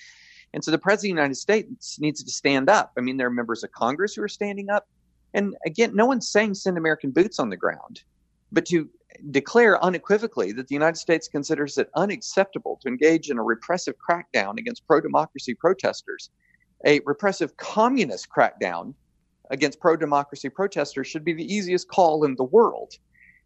And 0.53 0.63
so 0.63 0.71
the 0.71 0.77
president 0.77 1.11
of 1.11 1.15
the 1.15 1.21
United 1.21 1.35
States 1.35 1.99
needs 1.99 2.23
to 2.23 2.31
stand 2.31 2.69
up. 2.69 2.91
I 2.97 3.01
mean, 3.01 3.17
there 3.17 3.27
are 3.27 3.31
members 3.31 3.63
of 3.63 3.71
Congress 3.71 4.15
who 4.15 4.23
are 4.23 4.27
standing 4.27 4.69
up. 4.69 4.87
And 5.33 5.55
again, 5.65 5.95
no 5.95 6.05
one's 6.05 6.29
saying 6.29 6.53
send 6.55 6.77
American 6.77 7.11
boots 7.11 7.39
on 7.39 7.49
the 7.49 7.57
ground, 7.57 8.03
but 8.51 8.65
to 8.67 8.89
declare 9.31 9.83
unequivocally 9.83 10.51
that 10.51 10.67
the 10.67 10.75
United 10.75 10.97
States 10.97 11.27
considers 11.27 11.77
it 11.77 11.89
unacceptable 11.95 12.79
to 12.81 12.87
engage 12.87 13.29
in 13.29 13.37
a 13.37 13.43
repressive 13.43 13.95
crackdown 13.97 14.59
against 14.59 14.85
pro 14.85 15.01
democracy 15.01 15.55
protesters, 15.55 16.29
a 16.85 16.99
repressive 17.05 17.55
communist 17.57 18.27
crackdown 18.29 18.93
against 19.49 19.79
pro 19.79 19.95
democracy 19.95 20.49
protesters 20.49 21.07
should 21.07 21.23
be 21.23 21.33
the 21.33 21.53
easiest 21.53 21.87
call 21.87 22.25
in 22.25 22.35
the 22.35 22.43
world. 22.43 22.97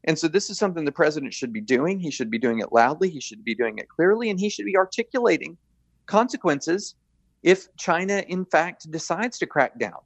And 0.03 0.17
so 0.17 0.27
this 0.27 0.49
is 0.49 0.57
something 0.57 0.85
the 0.85 0.91
president 0.91 1.33
should 1.33 1.51
be 1.51 1.61
doing. 1.61 1.99
He 1.99 2.11
should 2.11 2.29
be 2.29 2.39
doing 2.39 2.59
it 2.59 2.71
loudly, 2.71 3.09
he 3.09 3.19
should 3.19 3.43
be 3.43 3.55
doing 3.55 3.77
it 3.77 3.89
clearly, 3.89 4.29
and 4.29 4.39
he 4.39 4.49
should 4.49 4.65
be 4.65 4.77
articulating 4.77 5.57
consequences 6.05 6.95
if 7.43 7.67
China, 7.77 8.23
in 8.27 8.45
fact, 8.45 8.89
decides 8.91 9.37
to 9.39 9.45
crack 9.45 9.77
down. 9.79 9.99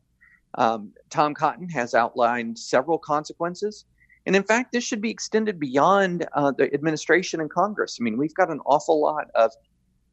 Um, 0.55 0.91
Tom 1.09 1.33
Cotton 1.33 1.69
has 1.69 1.93
outlined 1.93 2.57
several 2.57 2.97
consequences. 2.97 3.85
And 4.25 4.35
in 4.35 4.43
fact, 4.43 4.71
this 4.71 4.83
should 4.83 5.01
be 5.01 5.09
extended 5.09 5.59
beyond 5.59 6.27
uh, 6.33 6.51
the 6.51 6.71
administration 6.73 7.41
and 7.41 7.49
Congress. 7.49 7.97
I 7.99 8.03
mean, 8.03 8.17
we've 8.17 8.33
got 8.35 8.51
an 8.51 8.59
awful 8.65 9.01
lot 9.01 9.31
of 9.35 9.51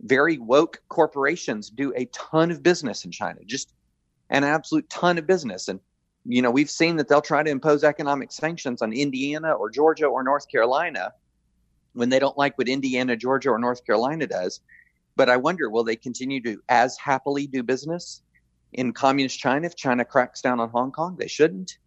very 0.03 0.39
woke 0.39 0.81
corporations 0.89 1.71
do 1.71 1.93
a 1.97 2.05
ton 2.07 2.51
of 2.51 2.63
business 2.63 3.05
in 3.05 3.11
China, 3.11 3.41
just 3.45 3.75
an 4.31 4.45
absolute 4.45 4.89
ton 4.89 5.19
of 5.19 5.27
business. 5.27 5.69
And 5.69 5.81
you 6.29 6.43
know, 6.43 6.51
we've 6.51 6.69
seen 6.69 6.97
that 6.97 7.09
they'll 7.09 7.23
try 7.23 7.43
to 7.43 7.51
impose 7.51 7.83
economic 7.83 8.31
sanctions 8.31 8.83
on 8.83 8.93
Indiana 8.93 9.53
or 9.53 9.71
Georgia 9.71 10.05
or 10.05 10.23
North 10.23 10.47
Carolina 10.49 11.15
when 11.95 12.11
they 12.11 12.19
don't 12.19 12.37
like 12.37 12.59
what 12.59 12.69
Indiana, 12.69 13.17
Georgia, 13.17 13.49
or 13.49 13.59
North 13.59 13.85
Carolina 13.87 14.27
does. 14.27 14.61
But 15.17 15.31
I 15.31 15.39
wonder, 15.39 15.71
will 15.71 15.85
they 15.85 15.97
continue 15.97 16.43
to 16.43 16.63
as 16.69 16.99
happily 16.99 17.47
do 17.47 17.63
business 17.63 18.23
in 18.75 18.93
communist 18.93 19.39
China 19.39 19.67
if 19.67 19.75
China 19.75 20.05
cracks 20.05 20.43
down 20.43 20.61
on 20.61 20.69
Hong 20.69 20.93
Kong? 20.93 21.17
They 21.19 21.29
shouldn't. 21.29 21.79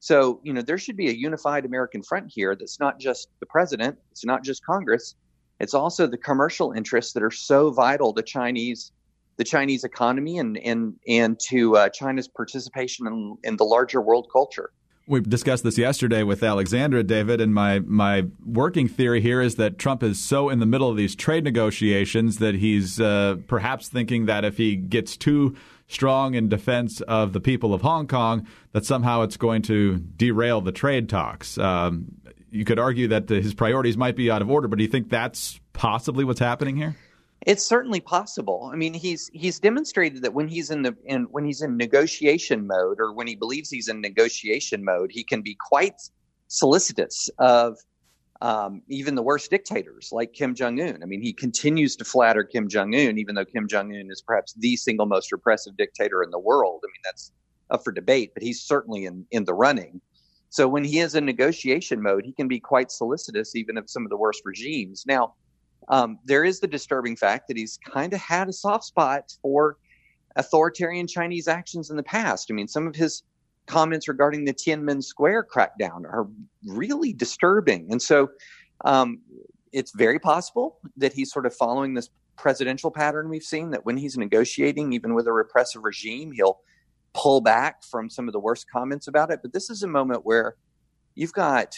So, 0.00 0.40
you 0.42 0.52
know, 0.52 0.60
there 0.60 0.76
should 0.76 0.96
be 0.96 1.08
a 1.08 1.14
unified 1.14 1.64
American 1.64 2.02
front 2.02 2.30
here 2.30 2.56
that's 2.56 2.80
not 2.80 2.98
just 2.98 3.28
the 3.38 3.46
president, 3.46 3.96
it's 4.10 4.24
not 4.24 4.42
just 4.42 4.66
Congress, 4.66 5.14
it's 5.60 5.72
also 5.72 6.08
the 6.08 6.18
commercial 6.18 6.72
interests 6.72 7.12
that 7.12 7.22
are 7.22 7.30
so 7.30 7.70
vital 7.70 8.12
to 8.12 8.22
Chinese 8.22 8.90
the 9.36 9.44
Chinese 9.44 9.84
economy 9.84 10.38
and 10.38 10.56
and 10.58 10.94
and 11.06 11.38
to 11.48 11.76
uh, 11.76 11.88
China's 11.88 12.28
participation 12.28 13.06
in, 13.06 13.36
in 13.42 13.56
the 13.56 13.64
larger 13.64 14.00
world 14.00 14.28
culture. 14.32 14.70
We 15.06 15.20
discussed 15.20 15.64
this 15.64 15.76
yesterday 15.76 16.22
with 16.22 16.42
Alexandra, 16.42 17.02
David, 17.02 17.38
and 17.38 17.52
my, 17.52 17.80
my 17.80 18.24
working 18.42 18.88
theory 18.88 19.20
here 19.20 19.42
is 19.42 19.56
that 19.56 19.76
Trump 19.76 20.02
is 20.02 20.18
so 20.18 20.48
in 20.48 20.60
the 20.60 20.66
middle 20.66 20.88
of 20.88 20.96
these 20.96 21.14
trade 21.14 21.44
negotiations 21.44 22.38
that 22.38 22.54
he's 22.54 22.98
uh, 22.98 23.36
perhaps 23.46 23.88
thinking 23.88 24.24
that 24.26 24.46
if 24.46 24.56
he 24.56 24.76
gets 24.76 25.18
too 25.18 25.56
strong 25.88 26.32
in 26.32 26.48
defense 26.48 27.02
of 27.02 27.34
the 27.34 27.40
people 27.40 27.74
of 27.74 27.82
Hong 27.82 28.06
Kong, 28.06 28.46
that 28.72 28.86
somehow 28.86 29.20
it's 29.20 29.36
going 29.36 29.60
to 29.62 29.98
derail 29.98 30.62
the 30.62 30.72
trade 30.72 31.10
talks. 31.10 31.58
Um, 31.58 32.06
you 32.50 32.64
could 32.64 32.78
argue 32.78 33.08
that 33.08 33.28
his 33.28 33.52
priorities 33.52 33.98
might 33.98 34.16
be 34.16 34.30
out 34.30 34.40
of 34.40 34.50
order, 34.50 34.68
but 34.68 34.78
do 34.78 34.84
you 34.84 34.90
think 34.90 35.10
that's 35.10 35.60
possibly 35.74 36.24
what's 36.24 36.40
happening 36.40 36.76
here? 36.76 36.96
It's 37.46 37.64
certainly 37.64 38.00
possible. 38.00 38.70
I 38.72 38.76
mean, 38.76 38.94
he's 38.94 39.30
he's 39.34 39.60
demonstrated 39.60 40.22
that 40.22 40.32
when 40.32 40.48
he's 40.48 40.70
in 40.70 40.82
the 40.82 40.96
in 41.04 41.24
when 41.24 41.44
he's 41.44 41.60
in 41.60 41.76
negotiation 41.76 42.66
mode, 42.66 42.98
or 42.98 43.12
when 43.12 43.26
he 43.26 43.36
believes 43.36 43.70
he's 43.70 43.88
in 43.88 44.00
negotiation 44.00 44.82
mode, 44.82 45.10
he 45.12 45.24
can 45.24 45.42
be 45.42 45.54
quite 45.54 46.00
solicitous 46.48 47.28
of 47.38 47.76
um, 48.40 48.82
even 48.88 49.14
the 49.14 49.22
worst 49.22 49.50
dictators 49.50 50.08
like 50.10 50.32
Kim 50.32 50.54
Jong 50.54 50.80
Un. 50.80 51.02
I 51.02 51.06
mean, 51.06 51.20
he 51.20 51.32
continues 51.34 51.96
to 51.96 52.04
flatter 52.04 52.44
Kim 52.44 52.68
Jong 52.68 52.94
Un, 52.94 53.18
even 53.18 53.34
though 53.34 53.44
Kim 53.44 53.68
Jong 53.68 53.94
Un 53.94 54.08
is 54.10 54.22
perhaps 54.22 54.54
the 54.54 54.76
single 54.76 55.06
most 55.06 55.30
repressive 55.30 55.76
dictator 55.76 56.22
in 56.22 56.30
the 56.30 56.38
world. 56.38 56.82
I 56.82 56.88
mean, 56.88 57.02
that's 57.04 57.30
up 57.70 57.84
for 57.84 57.92
debate, 57.92 58.32
but 58.32 58.42
he's 58.42 58.62
certainly 58.62 59.04
in 59.04 59.26
in 59.32 59.44
the 59.44 59.54
running. 59.54 60.00
So 60.48 60.66
when 60.66 60.84
he 60.84 61.00
is 61.00 61.14
in 61.14 61.26
negotiation 61.26 62.00
mode, 62.00 62.24
he 62.24 62.32
can 62.32 62.48
be 62.48 62.60
quite 62.60 62.90
solicitous, 62.90 63.54
even 63.54 63.76
of 63.76 63.90
some 63.90 64.04
of 64.04 64.10
the 64.10 64.16
worst 64.16 64.42
regimes. 64.44 65.04
Now 65.06 65.34
um, 65.88 66.18
there 66.24 66.44
is 66.44 66.60
the 66.60 66.66
disturbing 66.66 67.16
fact 67.16 67.48
that 67.48 67.56
he's 67.56 67.78
kind 67.84 68.12
of 68.12 68.20
had 68.20 68.48
a 68.48 68.52
soft 68.52 68.84
spot 68.84 69.36
for 69.42 69.76
authoritarian 70.36 71.06
Chinese 71.06 71.48
actions 71.48 71.90
in 71.90 71.96
the 71.96 72.02
past. 72.02 72.48
I 72.50 72.54
mean, 72.54 72.68
some 72.68 72.86
of 72.86 72.96
his 72.96 73.22
comments 73.66 74.08
regarding 74.08 74.44
the 74.44 74.52
Tiananmen 74.52 75.02
Square 75.02 75.46
crackdown 75.54 76.04
are 76.04 76.26
really 76.66 77.12
disturbing. 77.12 77.90
And 77.90 78.00
so 78.00 78.28
um, 78.84 79.20
it's 79.72 79.92
very 79.94 80.18
possible 80.18 80.78
that 80.96 81.12
he's 81.12 81.32
sort 81.32 81.46
of 81.46 81.54
following 81.54 81.94
this 81.94 82.10
presidential 82.36 82.90
pattern 82.90 83.28
we've 83.28 83.44
seen 83.44 83.70
that 83.70 83.86
when 83.86 83.96
he's 83.96 84.16
negotiating, 84.18 84.92
even 84.92 85.14
with 85.14 85.26
a 85.26 85.32
repressive 85.32 85.84
regime, 85.84 86.32
he'll 86.32 86.60
pull 87.12 87.40
back 87.40 87.84
from 87.84 88.10
some 88.10 88.28
of 88.28 88.32
the 88.32 88.40
worst 88.40 88.66
comments 88.70 89.06
about 89.06 89.30
it. 89.30 89.40
But 89.40 89.52
this 89.52 89.70
is 89.70 89.82
a 89.82 89.88
moment 89.88 90.24
where 90.24 90.56
you've 91.14 91.32
got 91.32 91.76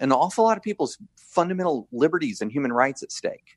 an 0.00 0.12
awful 0.12 0.44
lot 0.44 0.56
of 0.56 0.62
people's 0.62 0.98
fundamental 1.16 1.88
liberties 1.92 2.40
and 2.40 2.50
human 2.50 2.72
rights 2.72 3.02
at 3.02 3.12
stake. 3.12 3.56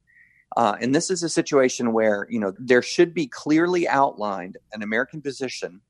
Uh, 0.56 0.76
and 0.80 0.96
this 0.96 1.12
is 1.12 1.24
a 1.24 1.30
situation 1.30 1.92
where 1.92 2.26
you 2.30 2.40
know 2.40 2.54
there 2.58 2.82
should 2.82 3.14
be 3.14 3.28
clearly 3.28 3.88
outlined 3.88 4.58
an 4.74 4.82
American 4.82 5.22
position 5.22 5.82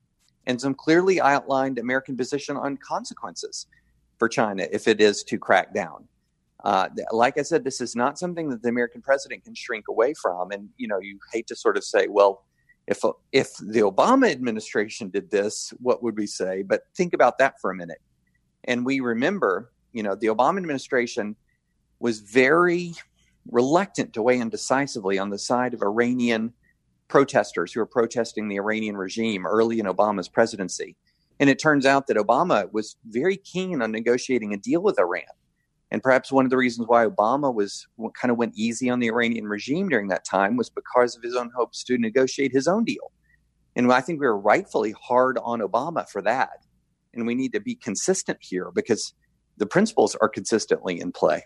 and 0.46 0.60
some 0.60 0.74
clearly 0.74 1.20
outlined 1.20 1.78
American 1.78 2.16
position 2.16 2.56
on 2.56 2.76
consequences 2.78 3.66
for 4.18 4.28
China 4.28 4.66
if 4.72 4.88
it 4.88 5.00
is 5.00 5.22
to 5.22 5.38
crack 5.38 5.72
down. 5.74 6.08
Uh, 6.64 6.88
like 7.12 7.38
I 7.38 7.42
said, 7.42 7.62
this 7.62 7.80
is 7.80 7.94
not 7.94 8.18
something 8.18 8.48
that 8.48 8.62
the 8.62 8.68
American 8.68 9.00
president 9.00 9.44
can 9.44 9.54
shrink 9.54 9.86
away 9.88 10.12
from. 10.14 10.50
And 10.50 10.68
you 10.76 10.88
know, 10.88 10.98
you 10.98 11.18
hate 11.32 11.46
to 11.48 11.56
sort 11.56 11.76
of 11.76 11.84
say, 11.84 12.08
well, 12.08 12.44
if 12.88 13.00
if 13.32 13.54
the 13.58 13.80
Obama 13.80 14.30
administration 14.30 15.10
did 15.10 15.30
this, 15.30 15.72
what 15.78 16.02
would 16.02 16.16
we 16.16 16.26
say? 16.26 16.62
But 16.62 16.82
think 16.96 17.12
about 17.12 17.38
that 17.38 17.60
for 17.60 17.70
a 17.70 17.76
minute. 17.76 18.00
And 18.64 18.84
we 18.84 19.00
remember 19.00 19.70
you 19.92 20.02
know, 20.02 20.14
the 20.14 20.28
Obama 20.28 20.58
administration 20.58 21.36
was 22.00 22.20
very 22.20 22.94
reluctant 23.50 24.12
to 24.12 24.22
weigh 24.22 24.38
in 24.38 24.50
decisively 24.50 25.18
on 25.18 25.30
the 25.30 25.38
side 25.38 25.74
of 25.74 25.82
Iranian 25.82 26.52
protesters 27.08 27.72
who 27.72 27.80
were 27.80 27.86
protesting 27.86 28.48
the 28.48 28.56
Iranian 28.56 28.96
regime 28.96 29.46
early 29.46 29.80
in 29.80 29.86
Obama's 29.86 30.28
presidency. 30.28 30.96
And 31.40 31.48
it 31.48 31.58
turns 31.58 31.86
out 31.86 32.06
that 32.06 32.16
Obama 32.16 32.70
was 32.72 32.96
very 33.06 33.36
keen 33.36 33.80
on 33.80 33.92
negotiating 33.92 34.52
a 34.52 34.58
deal 34.58 34.82
with 34.82 34.98
Iran. 34.98 35.22
And 35.90 36.02
perhaps 36.02 36.30
one 36.30 36.44
of 36.44 36.50
the 36.50 36.56
reasons 36.58 36.86
why 36.86 37.06
Obama 37.06 37.52
was 37.52 37.86
kind 38.20 38.30
of 38.30 38.36
went 38.36 38.52
easy 38.56 38.90
on 38.90 38.98
the 38.98 39.08
Iranian 39.08 39.46
regime 39.46 39.88
during 39.88 40.08
that 40.08 40.24
time 40.24 40.56
was 40.56 40.68
because 40.68 41.16
of 41.16 41.22
his 41.22 41.34
own 41.34 41.50
hopes 41.56 41.82
to 41.84 41.96
negotiate 41.96 42.52
his 42.52 42.68
own 42.68 42.84
deal. 42.84 43.12
And 43.74 43.90
I 43.90 44.00
think 44.02 44.20
we 44.20 44.26
were 44.26 44.38
rightfully 44.38 44.94
hard 45.00 45.38
on 45.42 45.60
Obama 45.60 46.06
for 46.06 46.20
that. 46.22 46.66
And 47.14 47.26
we 47.26 47.34
need 47.34 47.52
to 47.52 47.60
be 47.60 47.74
consistent 47.74 48.38
here 48.42 48.70
because 48.74 49.14
the 49.58 49.66
principles 49.66 50.14
are 50.16 50.28
consistently 50.28 51.00
in 51.00 51.12
play. 51.12 51.44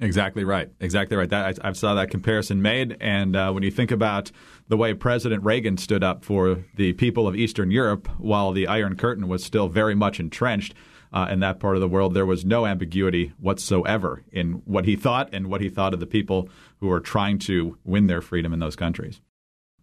Exactly 0.00 0.42
right. 0.42 0.68
Exactly 0.80 1.16
right. 1.16 1.30
That 1.30 1.60
I, 1.64 1.68
I 1.68 1.72
saw 1.72 1.94
that 1.94 2.10
comparison 2.10 2.60
made, 2.60 2.96
and 3.00 3.36
uh, 3.36 3.52
when 3.52 3.62
you 3.62 3.70
think 3.70 3.92
about 3.92 4.32
the 4.68 4.76
way 4.76 4.94
President 4.94 5.44
Reagan 5.44 5.76
stood 5.76 6.02
up 6.02 6.24
for 6.24 6.64
the 6.76 6.92
people 6.94 7.28
of 7.28 7.36
Eastern 7.36 7.70
Europe 7.70 8.08
while 8.18 8.50
the 8.50 8.66
Iron 8.66 8.96
Curtain 8.96 9.28
was 9.28 9.44
still 9.44 9.68
very 9.68 9.94
much 9.94 10.18
entrenched 10.18 10.74
uh, 11.12 11.28
in 11.30 11.40
that 11.40 11.60
part 11.60 11.76
of 11.76 11.80
the 11.80 11.88
world, 11.88 12.14
there 12.14 12.26
was 12.26 12.44
no 12.44 12.66
ambiguity 12.66 13.32
whatsoever 13.38 14.24
in 14.32 14.62
what 14.64 14.86
he 14.86 14.96
thought 14.96 15.28
and 15.32 15.48
what 15.48 15.60
he 15.60 15.68
thought 15.68 15.94
of 15.94 16.00
the 16.00 16.06
people 16.06 16.48
who 16.80 16.88
were 16.88 17.00
trying 17.00 17.38
to 17.38 17.76
win 17.84 18.06
their 18.06 18.22
freedom 18.22 18.52
in 18.52 18.58
those 18.58 18.76
countries. 18.76 19.20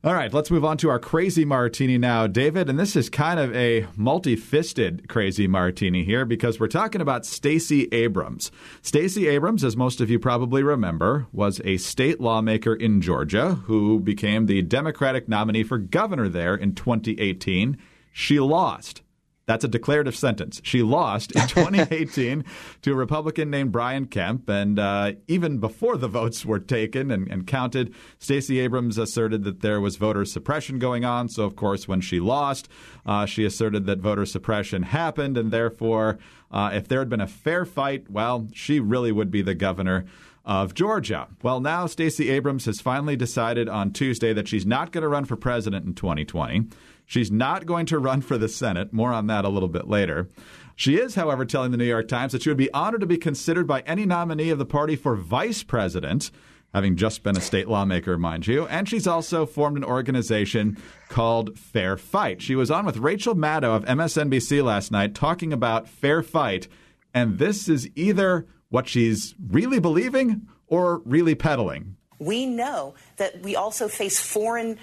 All 0.01 0.13
right, 0.13 0.33
let's 0.33 0.49
move 0.49 0.63
on 0.63 0.77
to 0.77 0.89
our 0.89 0.97
crazy 0.97 1.43
martini 1.43 1.97
now, 1.97 2.25
David. 2.25 2.69
And 2.69 2.79
this 2.79 2.95
is 2.95 3.09
kind 3.09 3.37
of 3.37 3.53
a 3.53 3.85
multi 3.97 4.37
fisted 4.37 5.09
crazy 5.09 5.45
martini 5.45 6.05
here 6.05 6.23
because 6.23 6.57
we're 6.57 6.67
talking 6.67 7.01
about 7.01 7.25
Stacey 7.25 7.89
Abrams. 7.91 8.49
Stacey 8.81 9.27
Abrams, 9.27 9.61
as 9.61 9.75
most 9.75 9.99
of 9.99 10.09
you 10.09 10.17
probably 10.17 10.63
remember, 10.63 11.27
was 11.33 11.59
a 11.65 11.75
state 11.75 12.21
lawmaker 12.21 12.73
in 12.73 13.01
Georgia 13.01 13.55
who 13.65 13.99
became 13.99 14.45
the 14.45 14.61
Democratic 14.61 15.27
nominee 15.27 15.63
for 15.63 15.77
governor 15.77 16.29
there 16.29 16.55
in 16.55 16.75
2018. 16.75 17.77
She 18.13 18.39
lost. 18.39 19.01
That's 19.49 19.63
a 19.63 19.67
declarative 19.67 20.15
sentence. 20.15 20.61
She 20.63 20.83
lost 20.83 21.31
in 21.31 21.41
2018 21.47 22.45
to 22.83 22.91
a 22.91 22.95
Republican 22.95 23.49
named 23.49 23.71
Brian 23.71 24.05
Kemp. 24.05 24.47
And 24.47 24.77
uh, 24.77 25.13
even 25.27 25.57
before 25.57 25.97
the 25.97 26.07
votes 26.07 26.45
were 26.45 26.59
taken 26.59 27.09
and, 27.09 27.27
and 27.31 27.47
counted, 27.47 27.95
Stacey 28.19 28.59
Abrams 28.59 28.99
asserted 28.99 29.45
that 29.45 29.61
there 29.61 29.81
was 29.81 29.95
voter 29.95 30.23
suppression 30.23 30.77
going 30.77 31.03
on. 31.03 31.29
So, 31.29 31.45
of 31.45 31.55
course, 31.55 31.87
when 31.87 31.99
she 31.99 32.19
lost, 32.19 32.69
uh, 33.07 33.25
she 33.25 33.43
asserted 33.43 33.87
that 33.87 33.97
voter 33.97 34.27
suppression 34.27 34.83
happened. 34.83 35.35
And 35.35 35.49
therefore, 35.49 36.19
uh, 36.51 36.69
if 36.71 36.87
there 36.87 36.99
had 36.99 37.09
been 37.09 37.19
a 37.19 37.25
fair 37.25 37.65
fight, 37.65 38.07
well, 38.07 38.47
she 38.53 38.79
really 38.79 39.11
would 39.11 39.31
be 39.31 39.41
the 39.41 39.55
governor 39.55 40.05
of 40.45 40.75
Georgia. 40.75 41.27
Well, 41.41 41.59
now 41.59 41.87
Stacey 41.87 42.29
Abrams 42.29 42.65
has 42.65 42.81
finally 42.81 43.15
decided 43.15 43.67
on 43.67 43.93
Tuesday 43.93 44.31
that 44.31 44.47
she's 44.47 44.65
not 44.65 44.91
going 44.91 45.01
to 45.01 45.07
run 45.07 45.25
for 45.25 45.35
president 45.35 45.87
in 45.87 45.95
2020. 45.95 46.65
She's 47.09 47.31
not 47.31 47.65
going 47.65 47.87
to 47.87 47.97
run 47.97 48.21
for 48.21 48.37
the 48.37 48.47
Senate. 48.47 48.93
More 48.93 49.11
on 49.11 49.25
that 49.25 49.43
a 49.43 49.49
little 49.49 49.67
bit 49.67 49.87
later. 49.87 50.29
She 50.75 50.97
is, 50.97 51.15
however, 51.15 51.43
telling 51.43 51.71
the 51.71 51.77
New 51.77 51.83
York 51.83 52.07
Times 52.07 52.33
that 52.33 52.43
she 52.43 52.51
would 52.51 52.55
be 52.57 52.71
honored 52.71 53.01
to 53.01 53.07
be 53.07 53.17
considered 53.17 53.65
by 53.65 53.79
any 53.81 54.05
nominee 54.05 54.51
of 54.51 54.59
the 54.59 54.65
party 54.65 54.95
for 54.95 55.15
vice 55.15 55.63
president, 55.63 56.29
having 56.71 56.95
just 56.95 57.23
been 57.23 57.35
a 57.35 57.41
state 57.41 57.67
lawmaker, 57.67 58.15
mind 58.15 58.45
you. 58.45 58.67
And 58.67 58.87
she's 58.87 59.07
also 59.07 59.47
formed 59.47 59.75
an 59.75 59.83
organization 59.83 60.77
called 61.07 61.57
Fair 61.57 61.97
Fight. 61.97 62.43
She 62.43 62.53
was 62.55 62.69
on 62.69 62.85
with 62.85 62.97
Rachel 62.97 63.33
Maddow 63.33 63.75
of 63.75 63.85
MSNBC 63.85 64.63
last 64.63 64.91
night 64.91 65.15
talking 65.15 65.51
about 65.51 65.89
Fair 65.89 66.21
Fight. 66.21 66.67
And 67.11 67.39
this 67.39 67.67
is 67.67 67.89
either 67.95 68.45
what 68.69 68.87
she's 68.87 69.33
really 69.49 69.79
believing 69.79 70.47
or 70.67 70.99
really 71.05 71.33
peddling. 71.33 71.95
We 72.19 72.45
know 72.45 72.93
that 73.17 73.41
we 73.41 73.55
also 73.55 73.87
face 73.87 74.19
foreign 74.19 74.77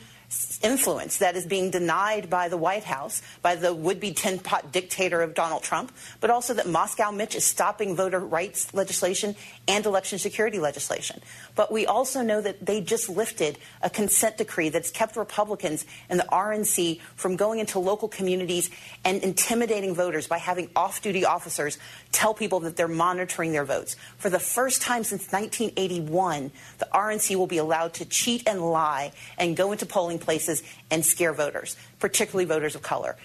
influence 0.62 1.19
that 1.19 1.37
is 1.37 1.47
being 1.47 1.71
denied 1.71 2.28
by 2.31 2.49
the 2.49 2.57
White 2.57 2.85
House, 2.85 3.23
by 3.43 3.55
the 3.55 3.75
would 3.75 4.00
be 4.00 4.12
tin 4.12 4.38
pot 4.38 4.73
dictator 4.73 5.23
of 5.23 5.35
Donald 5.35 5.62
Trump, 5.62 5.93
but 6.21 6.31
also 6.31 6.55
that 6.55 6.66
Moscow 6.66 7.11
Mitch 7.11 7.35
is 7.35 7.45
stopping 7.45 7.95
voter 7.95 8.21
rights 8.21 8.73
legislation 8.75 9.37
and 9.69 9.85
election 9.87 10.19
security 10.19 10.59
legislation. 10.59 11.21
But 11.55 11.73
we 11.73 11.87
also 11.87 12.23
know 12.23 12.40
that 12.40 12.64
they 12.64 12.81
just 12.81 13.09
lifted 13.09 13.59
a 13.83 13.90
consent 13.90 14.38
decree 14.38 14.69
that's 14.69 14.90
kept 14.90 15.16
Republicans 15.16 15.85
and 16.09 16.19
the 16.19 16.25
RNC 16.25 17.00
from 17.14 17.37
going 17.37 17.61
into 17.61 17.78
local 17.78 18.09
communities 18.09 18.71
and 19.05 19.23
intimidating 19.23 19.95
voters 19.95 20.26
by 20.26 20.38
having 20.38 20.71
off 20.75 21.02
duty 21.02 21.25
officers 21.25 21.78
tell 22.12 22.35
people 22.35 22.61
that 22.61 22.76
they're 22.76 22.88
monitoring 22.88 23.52
their 23.52 23.64
votes. 23.64 23.97
For 24.19 24.31
the 24.31 24.38
first 24.38 24.83
time 24.83 25.05
since 25.05 25.31
1981, 25.33 26.50
the 26.78 26.88
RNC 26.93 27.37
will 27.37 27.47
be 27.47 27.59
allowed 27.59 27.95
to 27.95 28.05
cheat 28.05 28.47
and 28.47 28.61
lie 28.61 29.12
and 29.38 29.57
go 29.57 29.73
into 29.73 29.87
polling 29.87 30.19
places 30.26 30.62
and 30.90 31.02
scare 31.04 31.33
voters, 31.33 31.76
particularly 31.99 32.45
voters 32.45 32.75
of 32.75 32.83
color. 32.83 33.16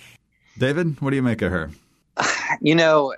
David, 0.58 1.02
what 1.02 1.10
do 1.10 1.18
you 1.18 1.22
make 1.24 1.42
of 1.42 1.52
her? 1.52 1.70
You 2.62 2.76
know, 2.76 3.16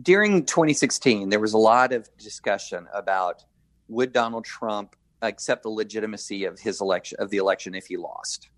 during 0.00 0.44
2016, 0.44 1.30
there 1.30 1.40
was 1.40 1.54
a 1.54 1.58
lot 1.58 1.94
of 1.94 2.08
discussion 2.18 2.86
about 2.92 3.42
would 3.88 4.12
Donald 4.12 4.44
Trump 4.44 4.94
accept 5.22 5.62
the 5.62 5.70
legitimacy 5.70 6.44
of 6.44 6.60
his 6.60 6.80
election 6.82 7.16
of 7.18 7.30
the 7.30 7.38
election 7.38 7.74
if 7.74 7.86
he 7.86 7.96
lost. 7.96 8.50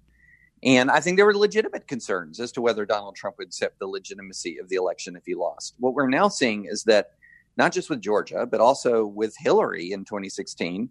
And 0.63 0.91
I 0.91 0.99
think 1.01 1.17
there 1.17 1.25
were 1.25 1.37
legitimate 1.37 1.87
concerns 1.87 2.41
as 2.41 2.51
to 2.53 2.61
whether 2.61 2.85
Donald 2.85 3.15
Trump 3.15 3.39
would 3.39 3.47
accept 3.47 3.79
the 3.79 3.87
legitimacy 3.87 4.59
of 4.59 4.69
the 4.69 4.77
election 4.77 5.15
if 5.15 5.23
he 5.25 5.37
lost. 5.37 5.75
What 5.79 5.95
we're 5.95 6.09
now 6.09 6.29
seeing 6.29 6.65
is 6.65 6.83
that 6.85 7.13
not 7.57 7.73
just 7.73 7.89
with 7.89 8.01
Georgia, 8.01 8.45
but 8.45 8.61
also 8.61 9.07
with 9.07 9.35
Hillary 9.39 9.93
in 9.93 10.05
2016, 10.05 10.91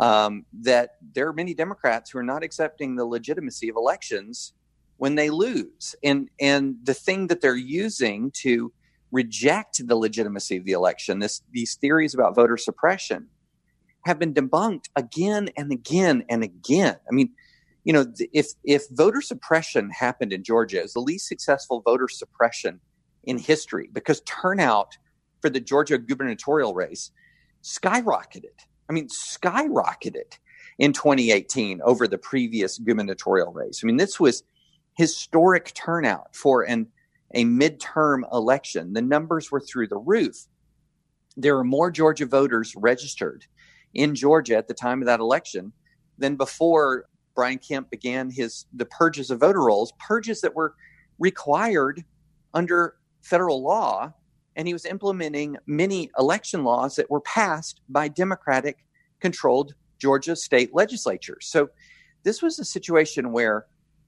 um, 0.00 0.44
that 0.62 0.96
there 1.14 1.28
are 1.28 1.32
many 1.32 1.54
Democrats 1.54 2.10
who 2.10 2.18
are 2.18 2.24
not 2.24 2.42
accepting 2.42 2.96
the 2.96 3.04
legitimacy 3.04 3.68
of 3.68 3.76
elections 3.76 4.52
when 4.96 5.14
they 5.14 5.30
lose. 5.30 5.94
And 6.02 6.28
and 6.40 6.76
the 6.82 6.94
thing 6.94 7.28
that 7.28 7.40
they're 7.40 7.56
using 7.56 8.30
to 8.42 8.72
reject 9.12 9.86
the 9.86 9.96
legitimacy 9.96 10.56
of 10.56 10.64
the 10.64 10.72
election, 10.72 11.18
this 11.18 11.42
these 11.52 11.76
theories 11.76 12.14
about 12.14 12.34
voter 12.34 12.56
suppression, 12.56 13.28
have 14.04 14.18
been 14.18 14.34
debunked 14.34 14.88
again 14.96 15.50
and 15.56 15.72
again 15.72 16.24
and 16.28 16.42
again. 16.42 16.96
I 17.08 17.14
mean, 17.14 17.30
you 17.84 17.92
know, 17.92 18.06
if 18.32 18.48
if 18.64 18.84
voter 18.90 19.20
suppression 19.20 19.90
happened 19.90 20.32
in 20.32 20.42
Georgia, 20.42 20.82
as 20.82 20.92
the 20.92 21.00
least 21.00 21.28
successful 21.28 21.80
voter 21.80 22.08
suppression 22.08 22.80
in 23.26 23.38
history 23.38 23.88
because 23.92 24.20
turnout 24.26 24.96
for 25.40 25.50
the 25.50 25.60
Georgia 25.60 25.98
gubernatorial 25.98 26.74
race 26.74 27.10
skyrocketed. 27.62 28.58
I 28.88 28.92
mean, 28.92 29.08
skyrocketed 29.08 30.38
in 30.78 30.92
2018 30.92 31.80
over 31.82 32.06
the 32.06 32.18
previous 32.18 32.78
gubernatorial 32.78 33.52
race. 33.52 33.80
I 33.82 33.86
mean, 33.86 33.96
this 33.96 34.18
was 34.18 34.42
historic 34.96 35.72
turnout 35.74 36.34
for 36.34 36.62
an 36.62 36.88
a 37.34 37.44
midterm 37.44 38.22
election. 38.32 38.92
The 38.92 39.02
numbers 39.02 39.50
were 39.50 39.60
through 39.60 39.88
the 39.88 39.98
roof. 39.98 40.46
There 41.36 41.58
are 41.58 41.64
more 41.64 41.90
Georgia 41.90 42.26
voters 42.26 42.74
registered 42.76 43.44
in 43.92 44.14
Georgia 44.14 44.56
at 44.56 44.68
the 44.68 44.74
time 44.74 45.02
of 45.02 45.06
that 45.06 45.20
election 45.20 45.72
than 46.16 46.36
before 46.36 47.06
Brian 47.34 47.58
Kemp 47.58 47.90
began 47.90 48.30
his 48.30 48.66
the 48.72 48.86
purges 48.86 49.30
of 49.30 49.40
voter 49.40 49.62
rolls, 49.62 49.92
purges 49.98 50.40
that 50.42 50.54
were 50.54 50.74
required 51.18 52.04
under 52.52 52.94
federal 53.22 53.62
law, 53.62 54.12
and 54.56 54.66
he 54.66 54.72
was 54.72 54.84
implementing 54.84 55.56
many 55.66 56.10
election 56.18 56.64
laws 56.64 56.96
that 56.96 57.10
were 57.10 57.20
passed 57.20 57.80
by 57.88 58.08
Democratic 58.08 58.84
controlled 59.20 59.74
Georgia 59.98 60.36
state 60.36 60.74
legislatures. 60.74 61.46
So 61.46 61.70
this 62.22 62.42
was 62.42 62.58
a 62.58 62.64
situation 62.64 63.32
where 63.32 63.66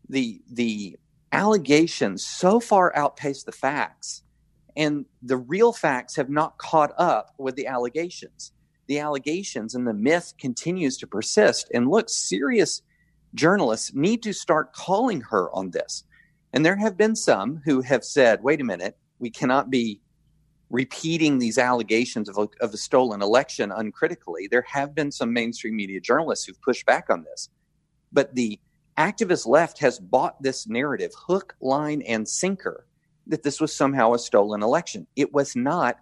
the 0.09 0.41
the 0.50 0.97
allegations 1.33 2.25
so 2.25 2.61
far 2.61 2.95
outpaced 2.97 3.47
the 3.47 3.53
facts 3.53 4.23
and 4.76 5.05
the 5.23 5.37
real 5.37 5.73
facts 5.73 6.15
have 6.17 6.31
not 6.31 6.57
caught 6.59 6.93
up 6.97 7.35
with 7.38 7.57
the 7.57 7.67
allegations 7.67 8.53
the 8.87 8.99
allegations 8.99 9.75
and 9.75 9.87
the 9.87 9.95
myth 9.95 10.35
continues 10.38 10.97
to 10.99 11.07
persist 11.07 11.71
and 11.75 11.88
look 11.88 12.09
serious 12.09 12.83
journalists 13.35 13.93
need 13.95 14.23
to 14.23 14.33
start 14.33 14.73
calling 14.73 15.21
her 15.21 15.50
on 15.53 15.71
this. 15.71 16.05
And 16.53 16.65
there 16.65 16.76
have 16.76 16.97
been 16.97 17.17
some 17.17 17.61
who 17.65 17.83
have 17.83 18.05
said, 18.05 18.43
wait 18.43 18.61
a 18.61 18.65
minute, 18.65 18.97
we 19.19 19.31
cannot 19.31 19.71
be 19.71 20.00
repeating 20.70 21.38
these 21.38 21.58
allegations 21.58 22.28
of 22.28 22.38
a, 22.38 22.49
of 22.64 22.75
a 22.75 22.76
stolen 22.76 23.23
election 23.23 23.73
uncritically. 23.73 24.49
There 24.49 24.66
have 24.68 24.94
been 24.94 25.12
some 25.12 25.32
mainstream 25.32 25.76
media 25.76 26.00
journalists 26.00 26.44
who've 26.44 26.61
pushed 26.61 26.87
back 26.87 27.08
on 27.08 27.25
this. 27.25 27.49
But 28.12 28.35
the 28.35 28.58
activist 28.99 29.46
left 29.46 29.78
has 29.78 29.99
bought 29.99 30.42
this 30.42 30.66
narrative 30.66 31.12
hook, 31.16 31.54
line, 31.61 32.02
and 32.02 32.28
sinker 32.28 32.87
that 33.26 33.42
this 33.42 33.61
was 33.61 33.75
somehow 33.75 34.14
a 34.14 34.18
stolen 34.18 34.62
election. 34.62 35.06
It 35.16 35.32
was 35.32 35.54
not 35.54 35.99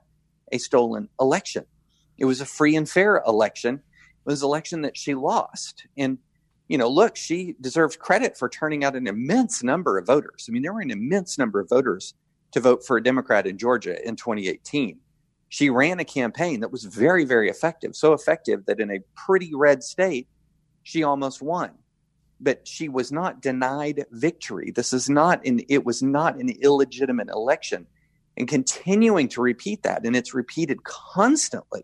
a 0.52 0.58
stolen 0.58 1.08
election. 1.20 1.64
It 2.18 2.26
was 2.26 2.40
a 2.40 2.46
free 2.46 2.76
and 2.76 2.88
fair 2.88 3.22
election. 3.26 3.76
It 3.76 4.30
was 4.30 4.42
an 4.42 4.46
election 4.46 4.82
that 4.82 4.96
she 4.96 5.14
lost. 5.14 5.86
And 5.96 6.18
you 6.68 6.78
know, 6.78 6.88
look, 6.88 7.16
she 7.16 7.56
deserves 7.60 7.96
credit 7.96 8.38
for 8.38 8.48
turning 8.48 8.84
out 8.84 8.96
an 8.96 9.06
immense 9.06 9.62
number 9.62 9.98
of 9.98 10.06
voters. 10.06 10.46
I 10.48 10.52
mean, 10.52 10.62
there 10.62 10.72
were 10.72 10.80
an 10.80 10.90
immense 10.90 11.36
number 11.38 11.60
of 11.60 11.68
voters 11.68 12.14
to 12.54 12.60
vote 12.60 12.86
for 12.86 12.96
a 12.96 13.02
Democrat 13.02 13.46
in 13.46 13.58
Georgia 13.58 13.96
in 14.06 14.14
2018. 14.14 14.98
She 15.48 15.70
ran 15.70 16.00
a 16.00 16.04
campaign 16.04 16.60
that 16.60 16.70
was 16.72 16.84
very, 16.84 17.24
very 17.24 17.50
effective, 17.50 17.94
so 17.94 18.12
effective 18.12 18.64
that 18.66 18.80
in 18.80 18.90
a 18.90 19.00
pretty 19.16 19.52
red 19.54 19.82
state, 19.82 20.28
she 20.84 21.02
almost 21.02 21.42
won. 21.42 21.72
But 22.40 22.66
she 22.66 22.88
was 22.88 23.10
not 23.10 23.42
denied 23.42 24.06
victory. 24.12 24.70
This 24.70 24.92
is 24.92 25.10
not 25.10 25.44
an, 25.44 25.60
it 25.68 25.84
was 25.84 26.02
not 26.02 26.36
an 26.36 26.48
illegitimate 26.62 27.28
election. 27.28 27.86
And 28.36 28.48
continuing 28.48 29.28
to 29.30 29.42
repeat 29.42 29.82
that, 29.82 30.04
and 30.04 30.14
it's 30.14 30.34
repeated 30.34 30.84
constantly, 30.84 31.82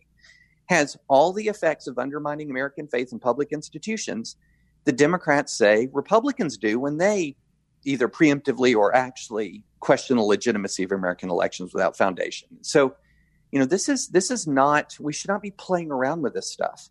has 0.66 0.96
all 1.09 1.33
the 1.33 1.48
effects 1.48 1.88
of 1.88 1.98
undermining 1.98 2.48
American 2.48 2.87
faith 2.87 3.12
in 3.12 3.18
public 3.18 3.52
institutions 3.52 4.37
the 4.85 4.92
Democrats 4.92 5.52
say 5.52 5.88
Republicans 5.92 6.56
do 6.56 6.78
when 6.78 6.96
they 6.96 7.37
either 7.85 8.09
preemptively 8.09 8.77
or 8.77 8.95
actually 8.95 9.64
question 9.81 10.16
the 10.16 10.23
legitimacy 10.23 10.83
of 10.83 10.93
American 10.93 11.31
elections 11.31 11.73
without 11.73 11.97
foundation. 11.97 12.49
So, 12.62 12.95
you 13.51 13.59
know, 13.59 13.64
this 13.64 13.88
is 13.88 14.09
this 14.09 14.31
is 14.31 14.47
not 14.47 14.97
we 15.01 15.12
should 15.12 15.29
not 15.29 15.43
be 15.43 15.51
playing 15.53 15.90
around 15.90 16.23
with 16.23 16.35
this 16.35 16.51
stuff. 16.51 16.88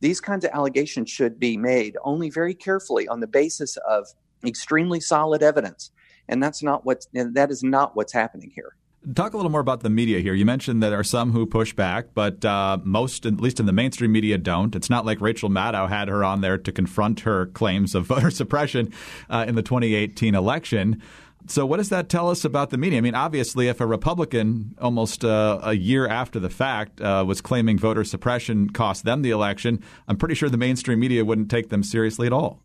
These 0.00 0.20
kinds 0.20 0.44
of 0.44 0.52
allegations 0.52 1.10
should 1.10 1.38
be 1.38 1.56
made 1.56 1.96
only 2.04 2.30
very 2.30 2.54
carefully 2.54 3.06
on 3.08 3.20
the 3.20 3.26
basis 3.26 3.76
of 3.88 4.06
extremely 4.46 5.00
solid 5.00 5.42
evidence. 5.42 5.90
And 6.28 6.42
that's 6.42 6.62
not 6.62 6.86
what 6.86 7.06
that 7.12 7.50
is 7.50 7.62
not 7.62 7.96
what's 7.96 8.12
happening 8.12 8.50
here. 8.54 8.76
Talk 9.14 9.32
a 9.32 9.36
little 9.36 9.50
more 9.50 9.62
about 9.62 9.80
the 9.80 9.88
media 9.88 10.20
here. 10.20 10.34
You 10.34 10.44
mentioned 10.44 10.82
that 10.82 10.90
there 10.90 10.98
are 10.98 11.04
some 11.04 11.32
who 11.32 11.46
push 11.46 11.72
back, 11.72 12.08
but 12.12 12.44
uh, 12.44 12.76
most, 12.84 13.24
at 13.24 13.40
least 13.40 13.58
in 13.58 13.64
the 13.64 13.72
mainstream 13.72 14.12
media, 14.12 14.36
don't. 14.36 14.76
It's 14.76 14.90
not 14.90 15.06
like 15.06 15.22
Rachel 15.22 15.48
Maddow 15.48 15.88
had 15.88 16.08
her 16.08 16.22
on 16.22 16.42
there 16.42 16.58
to 16.58 16.70
confront 16.70 17.20
her 17.20 17.46
claims 17.46 17.94
of 17.94 18.04
voter 18.06 18.30
suppression 18.30 18.92
uh, 19.30 19.46
in 19.48 19.54
the 19.54 19.62
2018 19.62 20.34
election. 20.34 21.00
So, 21.46 21.64
what 21.64 21.78
does 21.78 21.88
that 21.88 22.10
tell 22.10 22.28
us 22.28 22.44
about 22.44 22.68
the 22.68 22.76
media? 22.76 22.98
I 22.98 23.00
mean, 23.00 23.14
obviously, 23.14 23.68
if 23.68 23.80
a 23.80 23.86
Republican 23.86 24.76
almost 24.78 25.24
uh, 25.24 25.60
a 25.62 25.72
year 25.72 26.06
after 26.06 26.38
the 26.38 26.50
fact 26.50 27.00
uh, 27.00 27.24
was 27.26 27.40
claiming 27.40 27.78
voter 27.78 28.04
suppression 28.04 28.68
cost 28.68 29.06
them 29.06 29.22
the 29.22 29.30
election, 29.30 29.82
I'm 30.08 30.18
pretty 30.18 30.34
sure 30.34 30.50
the 30.50 30.58
mainstream 30.58 31.00
media 31.00 31.24
wouldn't 31.24 31.50
take 31.50 31.70
them 31.70 31.82
seriously 31.82 32.26
at 32.26 32.34
all. 32.34 32.60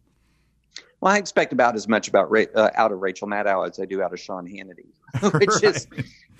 Well, 1.05 1.13
I 1.13 1.19
expect 1.19 1.53
about 1.53 1.75
as 1.75 1.87
much 1.87 2.07
about 2.07 2.35
uh, 2.55 2.71
out 2.73 2.91
of 2.91 2.97
Rachel 2.97 3.27
Maddow 3.27 3.69
as 3.69 3.79
I 3.79 3.85
do 3.85 4.01
out 4.01 4.11
of 4.11 4.19
Sean 4.19 4.47
Hannity, 4.47 4.87
which 5.39 5.49
right. 5.49 5.63
is 5.63 5.87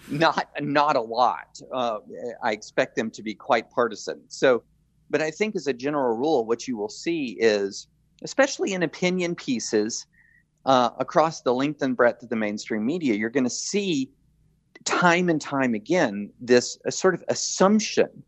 not 0.10 0.50
not 0.60 0.96
a 0.96 1.02
lot. 1.02 1.62
Uh, 1.72 2.00
I 2.42 2.52
expect 2.54 2.96
them 2.96 3.12
to 3.12 3.22
be 3.22 3.36
quite 3.36 3.70
partisan. 3.70 4.22
So, 4.28 4.64
but 5.12 5.22
I 5.22 5.30
think 5.30 5.56
as 5.56 5.68
a 5.68 5.74
general 5.74 6.18
rule, 6.18 6.46
what 6.48 6.68
you 6.68 6.78
will 6.78 6.90
see 6.90 7.38
is, 7.40 7.86
especially 8.24 8.74
in 8.74 8.82
opinion 8.82 9.36
pieces 9.36 10.08
uh, 10.66 10.90
across 10.98 11.42
the 11.42 11.54
length 11.54 11.84
and 11.84 11.96
breadth 11.96 12.24
of 12.24 12.30
the 12.30 12.36
mainstream 12.36 12.84
media, 12.88 13.14
you're 13.14 13.30
going 13.30 13.44
to 13.44 13.52
see 13.52 14.10
time 14.84 15.30
and 15.30 15.40
time 15.40 15.76
again 15.76 16.32
this 16.42 16.80
sort 16.90 17.14
of 17.14 17.24
assumption 17.28 18.24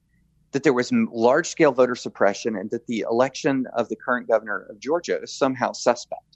that 0.51 0.63
there 0.63 0.73
was 0.73 0.91
large 0.91 1.47
scale 1.47 1.71
voter 1.71 1.95
suppression 1.95 2.55
and 2.55 2.69
that 2.71 2.85
the 2.87 3.05
election 3.09 3.65
of 3.73 3.89
the 3.89 3.95
current 3.95 4.27
governor 4.27 4.67
of 4.69 4.79
Georgia 4.79 5.19
is 5.21 5.33
somehow 5.33 5.71
suspect. 5.71 6.26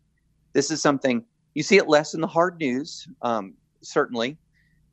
This 0.53 0.71
is 0.71 0.81
something 0.81 1.23
you 1.53 1.63
see 1.63 1.77
it 1.77 1.87
less 1.87 2.13
in 2.13 2.21
the 2.21 2.27
hard 2.27 2.57
news, 2.59 3.07
um, 3.21 3.53
certainly, 3.81 4.37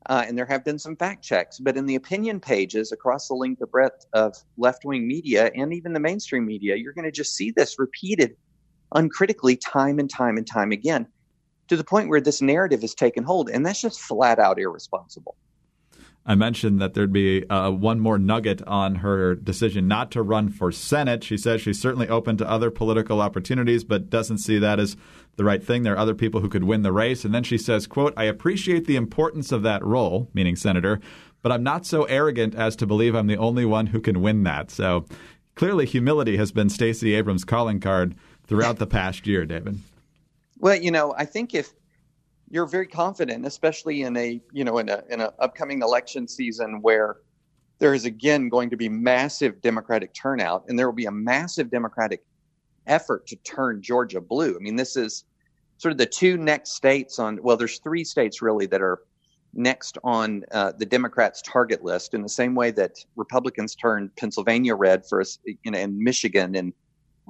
uh, 0.07 0.23
and 0.27 0.37
there 0.37 0.45
have 0.45 0.63
been 0.63 0.79
some 0.79 0.95
fact 0.95 1.23
checks, 1.23 1.59
but 1.59 1.77
in 1.77 1.85
the 1.85 1.95
opinion 1.95 2.39
pages 2.39 2.91
across 2.91 3.27
the 3.27 3.33
length 3.33 3.61
and 3.61 3.71
breadth 3.71 4.05
of 4.13 4.35
left 4.57 4.85
wing 4.85 5.07
media 5.07 5.51
and 5.55 5.73
even 5.73 5.93
the 5.93 5.99
mainstream 5.99 6.45
media, 6.45 6.75
you're 6.75 6.93
going 6.93 7.05
to 7.05 7.11
just 7.11 7.35
see 7.35 7.51
this 7.51 7.77
repeated 7.77 8.35
uncritically 8.95 9.55
time 9.55 9.99
and 9.99 10.09
time 10.09 10.37
and 10.37 10.47
time 10.47 10.71
again 10.71 11.07
to 11.67 11.77
the 11.77 11.83
point 11.83 12.09
where 12.09 12.21
this 12.21 12.41
narrative 12.41 12.81
has 12.81 12.95
taken 12.95 13.23
hold. 13.23 13.49
And 13.49 13.65
that's 13.65 13.81
just 13.81 13.99
flat 13.99 14.39
out 14.39 14.59
irresponsible. 14.59 15.35
I 16.29 16.35
mentioned 16.35 16.79
that 16.79 16.93
there'd 16.93 17.11
be 17.11 17.49
uh, 17.49 17.71
one 17.71 17.99
more 17.99 18.19
nugget 18.19 18.61
on 18.67 18.95
her 18.97 19.33
decision 19.33 19.87
not 19.87 20.11
to 20.11 20.21
run 20.21 20.49
for 20.49 20.71
Senate. 20.71 21.23
She 21.23 21.37
says 21.37 21.59
she's 21.59 21.81
certainly 21.81 22.07
open 22.07 22.37
to 22.37 22.47
other 22.47 22.69
political 22.69 23.19
opportunities, 23.19 23.83
but 23.83 24.11
doesn't 24.11 24.37
see 24.37 24.59
that 24.59 24.79
as 24.79 24.95
the 25.37 25.43
right 25.43 25.63
thing. 25.63 25.81
There 25.81 25.95
are 25.95 25.97
other 25.97 26.13
people 26.13 26.39
who 26.39 26.47
could 26.47 26.65
win 26.65 26.83
the 26.83 26.91
race. 26.91 27.25
And 27.25 27.33
then 27.33 27.41
she 27.41 27.57
says, 27.57 27.87
quote, 27.87 28.13
I 28.15 28.25
appreciate 28.25 28.85
the 28.85 28.95
importance 28.95 29.51
of 29.51 29.63
that 29.63 29.83
role, 29.83 30.29
meaning 30.35 30.55
senator, 30.55 30.99
but 31.41 31.51
I'm 31.51 31.63
not 31.63 31.87
so 31.87 32.03
arrogant 32.03 32.53
as 32.53 32.75
to 32.75 32.85
believe 32.85 33.15
I'm 33.15 33.25
the 33.25 33.35
only 33.35 33.65
one 33.65 33.87
who 33.87 33.99
can 33.99 34.21
win 34.21 34.43
that. 34.43 34.69
So 34.69 35.05
clearly 35.55 35.87
humility 35.87 36.37
has 36.37 36.51
been 36.51 36.69
Stacey 36.69 37.15
Abrams' 37.15 37.43
calling 37.43 37.79
card 37.79 38.13
throughout 38.45 38.77
the 38.77 38.85
past 38.85 39.25
year, 39.25 39.47
David. 39.47 39.79
Well, 40.59 40.75
you 40.75 40.91
know, 40.91 41.15
I 41.17 41.25
think 41.25 41.55
if 41.55 41.73
you're 42.49 42.65
very 42.65 42.87
confident, 42.87 43.45
especially 43.45 44.01
in 44.01 44.17
a 44.17 44.41
you 44.51 44.63
know 44.63 44.77
in 44.79 44.89
a 44.89 45.03
in 45.09 45.21
an 45.21 45.29
upcoming 45.39 45.81
election 45.81 46.27
season 46.27 46.81
where 46.81 47.17
there 47.79 47.93
is 47.93 48.05
again 48.05 48.49
going 48.49 48.69
to 48.69 48.77
be 48.77 48.89
massive 48.89 49.61
Democratic 49.61 50.13
turnout, 50.13 50.65
and 50.67 50.77
there 50.77 50.87
will 50.87 50.95
be 50.95 51.05
a 51.05 51.11
massive 51.11 51.69
Democratic 51.69 52.23
effort 52.87 53.27
to 53.27 53.35
turn 53.37 53.81
Georgia 53.81 54.19
blue. 54.19 54.55
I 54.55 54.59
mean, 54.59 54.75
this 54.75 54.95
is 54.95 55.25
sort 55.77 55.91
of 55.91 55.97
the 55.97 56.05
two 56.05 56.37
next 56.37 56.71
states 56.71 57.19
on. 57.19 57.39
Well, 57.41 57.57
there's 57.57 57.79
three 57.79 58.03
states 58.03 58.41
really 58.41 58.65
that 58.67 58.81
are 58.81 58.99
next 59.53 59.97
on 60.03 60.43
uh, 60.51 60.73
the 60.77 60.85
Democrats' 60.85 61.41
target 61.41 61.83
list 61.83 62.13
in 62.13 62.21
the 62.21 62.29
same 62.29 62.53
way 62.55 62.71
that 62.71 63.03
Republicans 63.15 63.75
turned 63.75 64.15
Pennsylvania 64.15 64.75
red 64.75 65.05
for 65.07 65.21
us, 65.21 65.39
you 65.45 65.71
know, 65.71 65.79
and 65.79 65.97
Michigan 65.97 66.55
and 66.55 66.73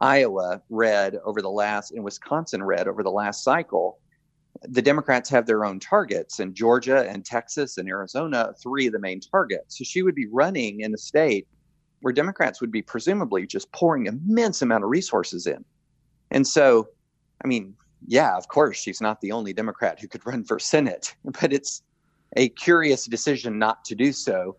Iowa 0.02 0.62
red 0.70 1.18
over 1.26 1.42
the 1.42 1.50
last, 1.50 1.92
and 1.92 2.04
Wisconsin 2.04 2.64
red 2.64 2.88
over 2.88 3.04
the 3.04 3.12
last 3.12 3.44
cycle, 3.44 4.00
the 4.64 4.82
Democrats 4.82 5.30
have 5.30 5.46
their 5.46 5.66
own 5.66 5.80
targets, 5.80 6.40
in 6.40 6.54
Georgia 6.54 7.08
and 7.10 7.26
Texas 7.26 7.78
and 7.78 7.88
Arizona, 7.88 8.54
three 8.62 8.88
of 8.88 8.94
the 8.94 9.00
main 9.00 9.20
targets. 9.20 9.78
So 9.78 9.84
she 9.84 10.02
would 10.02 10.16
be 10.16 10.28
running 10.28 10.82
in 10.82 10.94
a 10.94 10.98
state 10.98 11.48
where 12.02 12.14
Democrats 12.14 12.62
would 12.62 12.72
be 12.72 12.82
presumably 12.82 13.46
just 13.46 13.72
pouring 13.72 14.06
immense 14.06 14.62
amount 14.62 14.84
of 14.84 14.90
resources 14.90 15.48
in. 15.48 15.64
And 16.32 16.46
so, 16.46 16.90
I 17.44 17.48
mean, 17.48 17.76
yeah, 18.08 18.38
of 18.38 18.48
course, 18.48 18.78
she's 18.78 19.02
not 19.02 19.22
the 19.22 19.32
only 19.32 19.54
Democrat 19.54 20.00
who 20.00 20.08
could 20.08 20.26
run 20.26 20.44
for 20.44 20.60
Senate, 20.60 21.16
but 21.26 21.54
it's 21.54 21.82
a 22.36 22.50
curious 22.50 23.06
decision 23.06 23.58
not 23.58 23.84
to 23.86 23.96
do 23.96 24.14
so, 24.14 24.56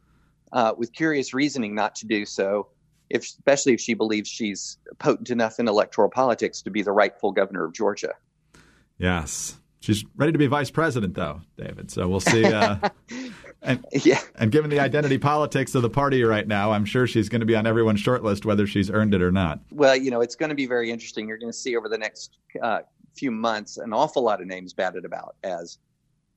uh, 0.52 0.72
with 0.76 0.92
curious 0.92 1.32
reasoning 1.32 1.74
not 1.74 1.94
to 1.96 2.06
do 2.06 2.26
so, 2.26 2.68
if, 3.08 3.22
especially 3.22 3.74
if 3.74 3.80
she 3.80 3.94
believes 3.94 4.28
she's 4.28 4.78
potent 4.98 5.30
enough 5.30 5.58
in 5.58 5.68
electoral 5.68 6.10
politics 6.10 6.62
to 6.62 6.70
be 6.70 6.82
the 6.82 6.92
rightful 6.92 7.32
governor 7.32 7.64
of 7.64 7.72
Georgia. 7.72 8.12
Yes. 8.98 9.56
She's 9.80 10.04
ready 10.16 10.32
to 10.32 10.38
be 10.38 10.46
vice 10.46 10.70
president, 10.70 11.14
though, 11.14 11.40
David. 11.56 11.90
So 11.90 12.06
we'll 12.06 12.20
see. 12.20 12.44
Uh, 12.44 12.76
and, 13.62 13.84
yeah. 13.92 14.20
and 14.36 14.52
given 14.52 14.70
the 14.70 14.78
identity 14.78 15.16
politics 15.16 15.74
of 15.74 15.80
the 15.80 15.88
party 15.88 16.22
right 16.22 16.46
now, 16.46 16.72
I'm 16.72 16.84
sure 16.84 17.06
she's 17.06 17.30
going 17.30 17.40
to 17.40 17.46
be 17.46 17.56
on 17.56 17.66
everyone's 17.66 18.02
shortlist, 18.02 18.44
whether 18.44 18.66
she's 18.66 18.90
earned 18.90 19.14
it 19.14 19.22
or 19.22 19.32
not. 19.32 19.60
Well, 19.70 19.96
you 19.96 20.10
know, 20.10 20.20
it's 20.20 20.36
going 20.36 20.50
to 20.50 20.54
be 20.54 20.66
very 20.66 20.90
interesting. 20.90 21.26
You're 21.26 21.38
going 21.38 21.52
to 21.52 21.56
see 21.56 21.76
over 21.76 21.88
the 21.88 21.96
next 21.96 22.38
uh, 22.62 22.80
few 23.16 23.30
months 23.30 23.78
an 23.78 23.92
awful 23.94 24.22
lot 24.22 24.40
of 24.40 24.46
names 24.46 24.74
batted 24.74 25.06
about 25.06 25.36
as 25.42 25.78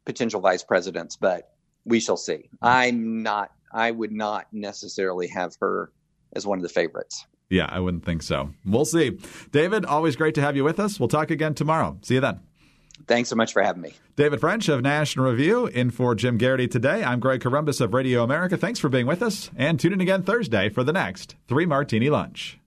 potential 0.05 0.39
vice 0.39 0.63
presidents, 0.63 1.17
but 1.17 1.51
we 1.85 1.99
shall 1.99 2.17
see. 2.17 2.49
I'm 2.61 3.23
not, 3.23 3.51
I 3.73 3.91
would 3.91 4.11
not 4.13 4.47
necessarily 4.53 5.27
have 5.27 5.55
her 5.59 5.91
as 6.33 6.47
one 6.47 6.59
of 6.59 6.63
the 6.63 6.69
favorites. 6.69 7.25
Yeah, 7.49 7.67
I 7.69 7.79
wouldn't 7.79 8.05
think 8.05 8.23
so. 8.23 8.51
We'll 8.65 8.85
see. 8.85 9.19
David, 9.51 9.85
always 9.85 10.15
great 10.15 10.33
to 10.35 10.41
have 10.41 10.55
you 10.55 10.63
with 10.63 10.79
us. 10.79 10.99
We'll 10.99 11.09
talk 11.09 11.29
again 11.29 11.53
tomorrow. 11.53 11.97
See 12.01 12.15
you 12.15 12.21
then. 12.21 12.39
Thanks 13.07 13.29
so 13.29 13.35
much 13.35 13.53
for 13.53 13.61
having 13.61 13.81
me. 13.81 13.93
David 14.15 14.39
French 14.39 14.69
of 14.69 14.81
National 14.81 15.29
Review 15.31 15.67
in 15.67 15.91
for 15.91 16.15
Jim 16.15 16.37
Geraghty 16.37 16.67
today. 16.67 17.03
I'm 17.03 17.19
Greg 17.19 17.41
Corombos 17.41 17.81
of 17.81 17.93
Radio 17.93 18.23
America. 18.23 18.57
Thanks 18.57 18.79
for 18.79 18.89
being 18.89 19.07
with 19.07 19.21
us 19.21 19.49
and 19.55 19.79
tune 19.79 19.93
in 19.93 20.01
again 20.01 20.23
Thursday 20.23 20.69
for 20.69 20.83
the 20.83 20.93
next 20.93 21.35
Three 21.47 21.65
Martini 21.65 22.09
Lunch. 22.09 22.59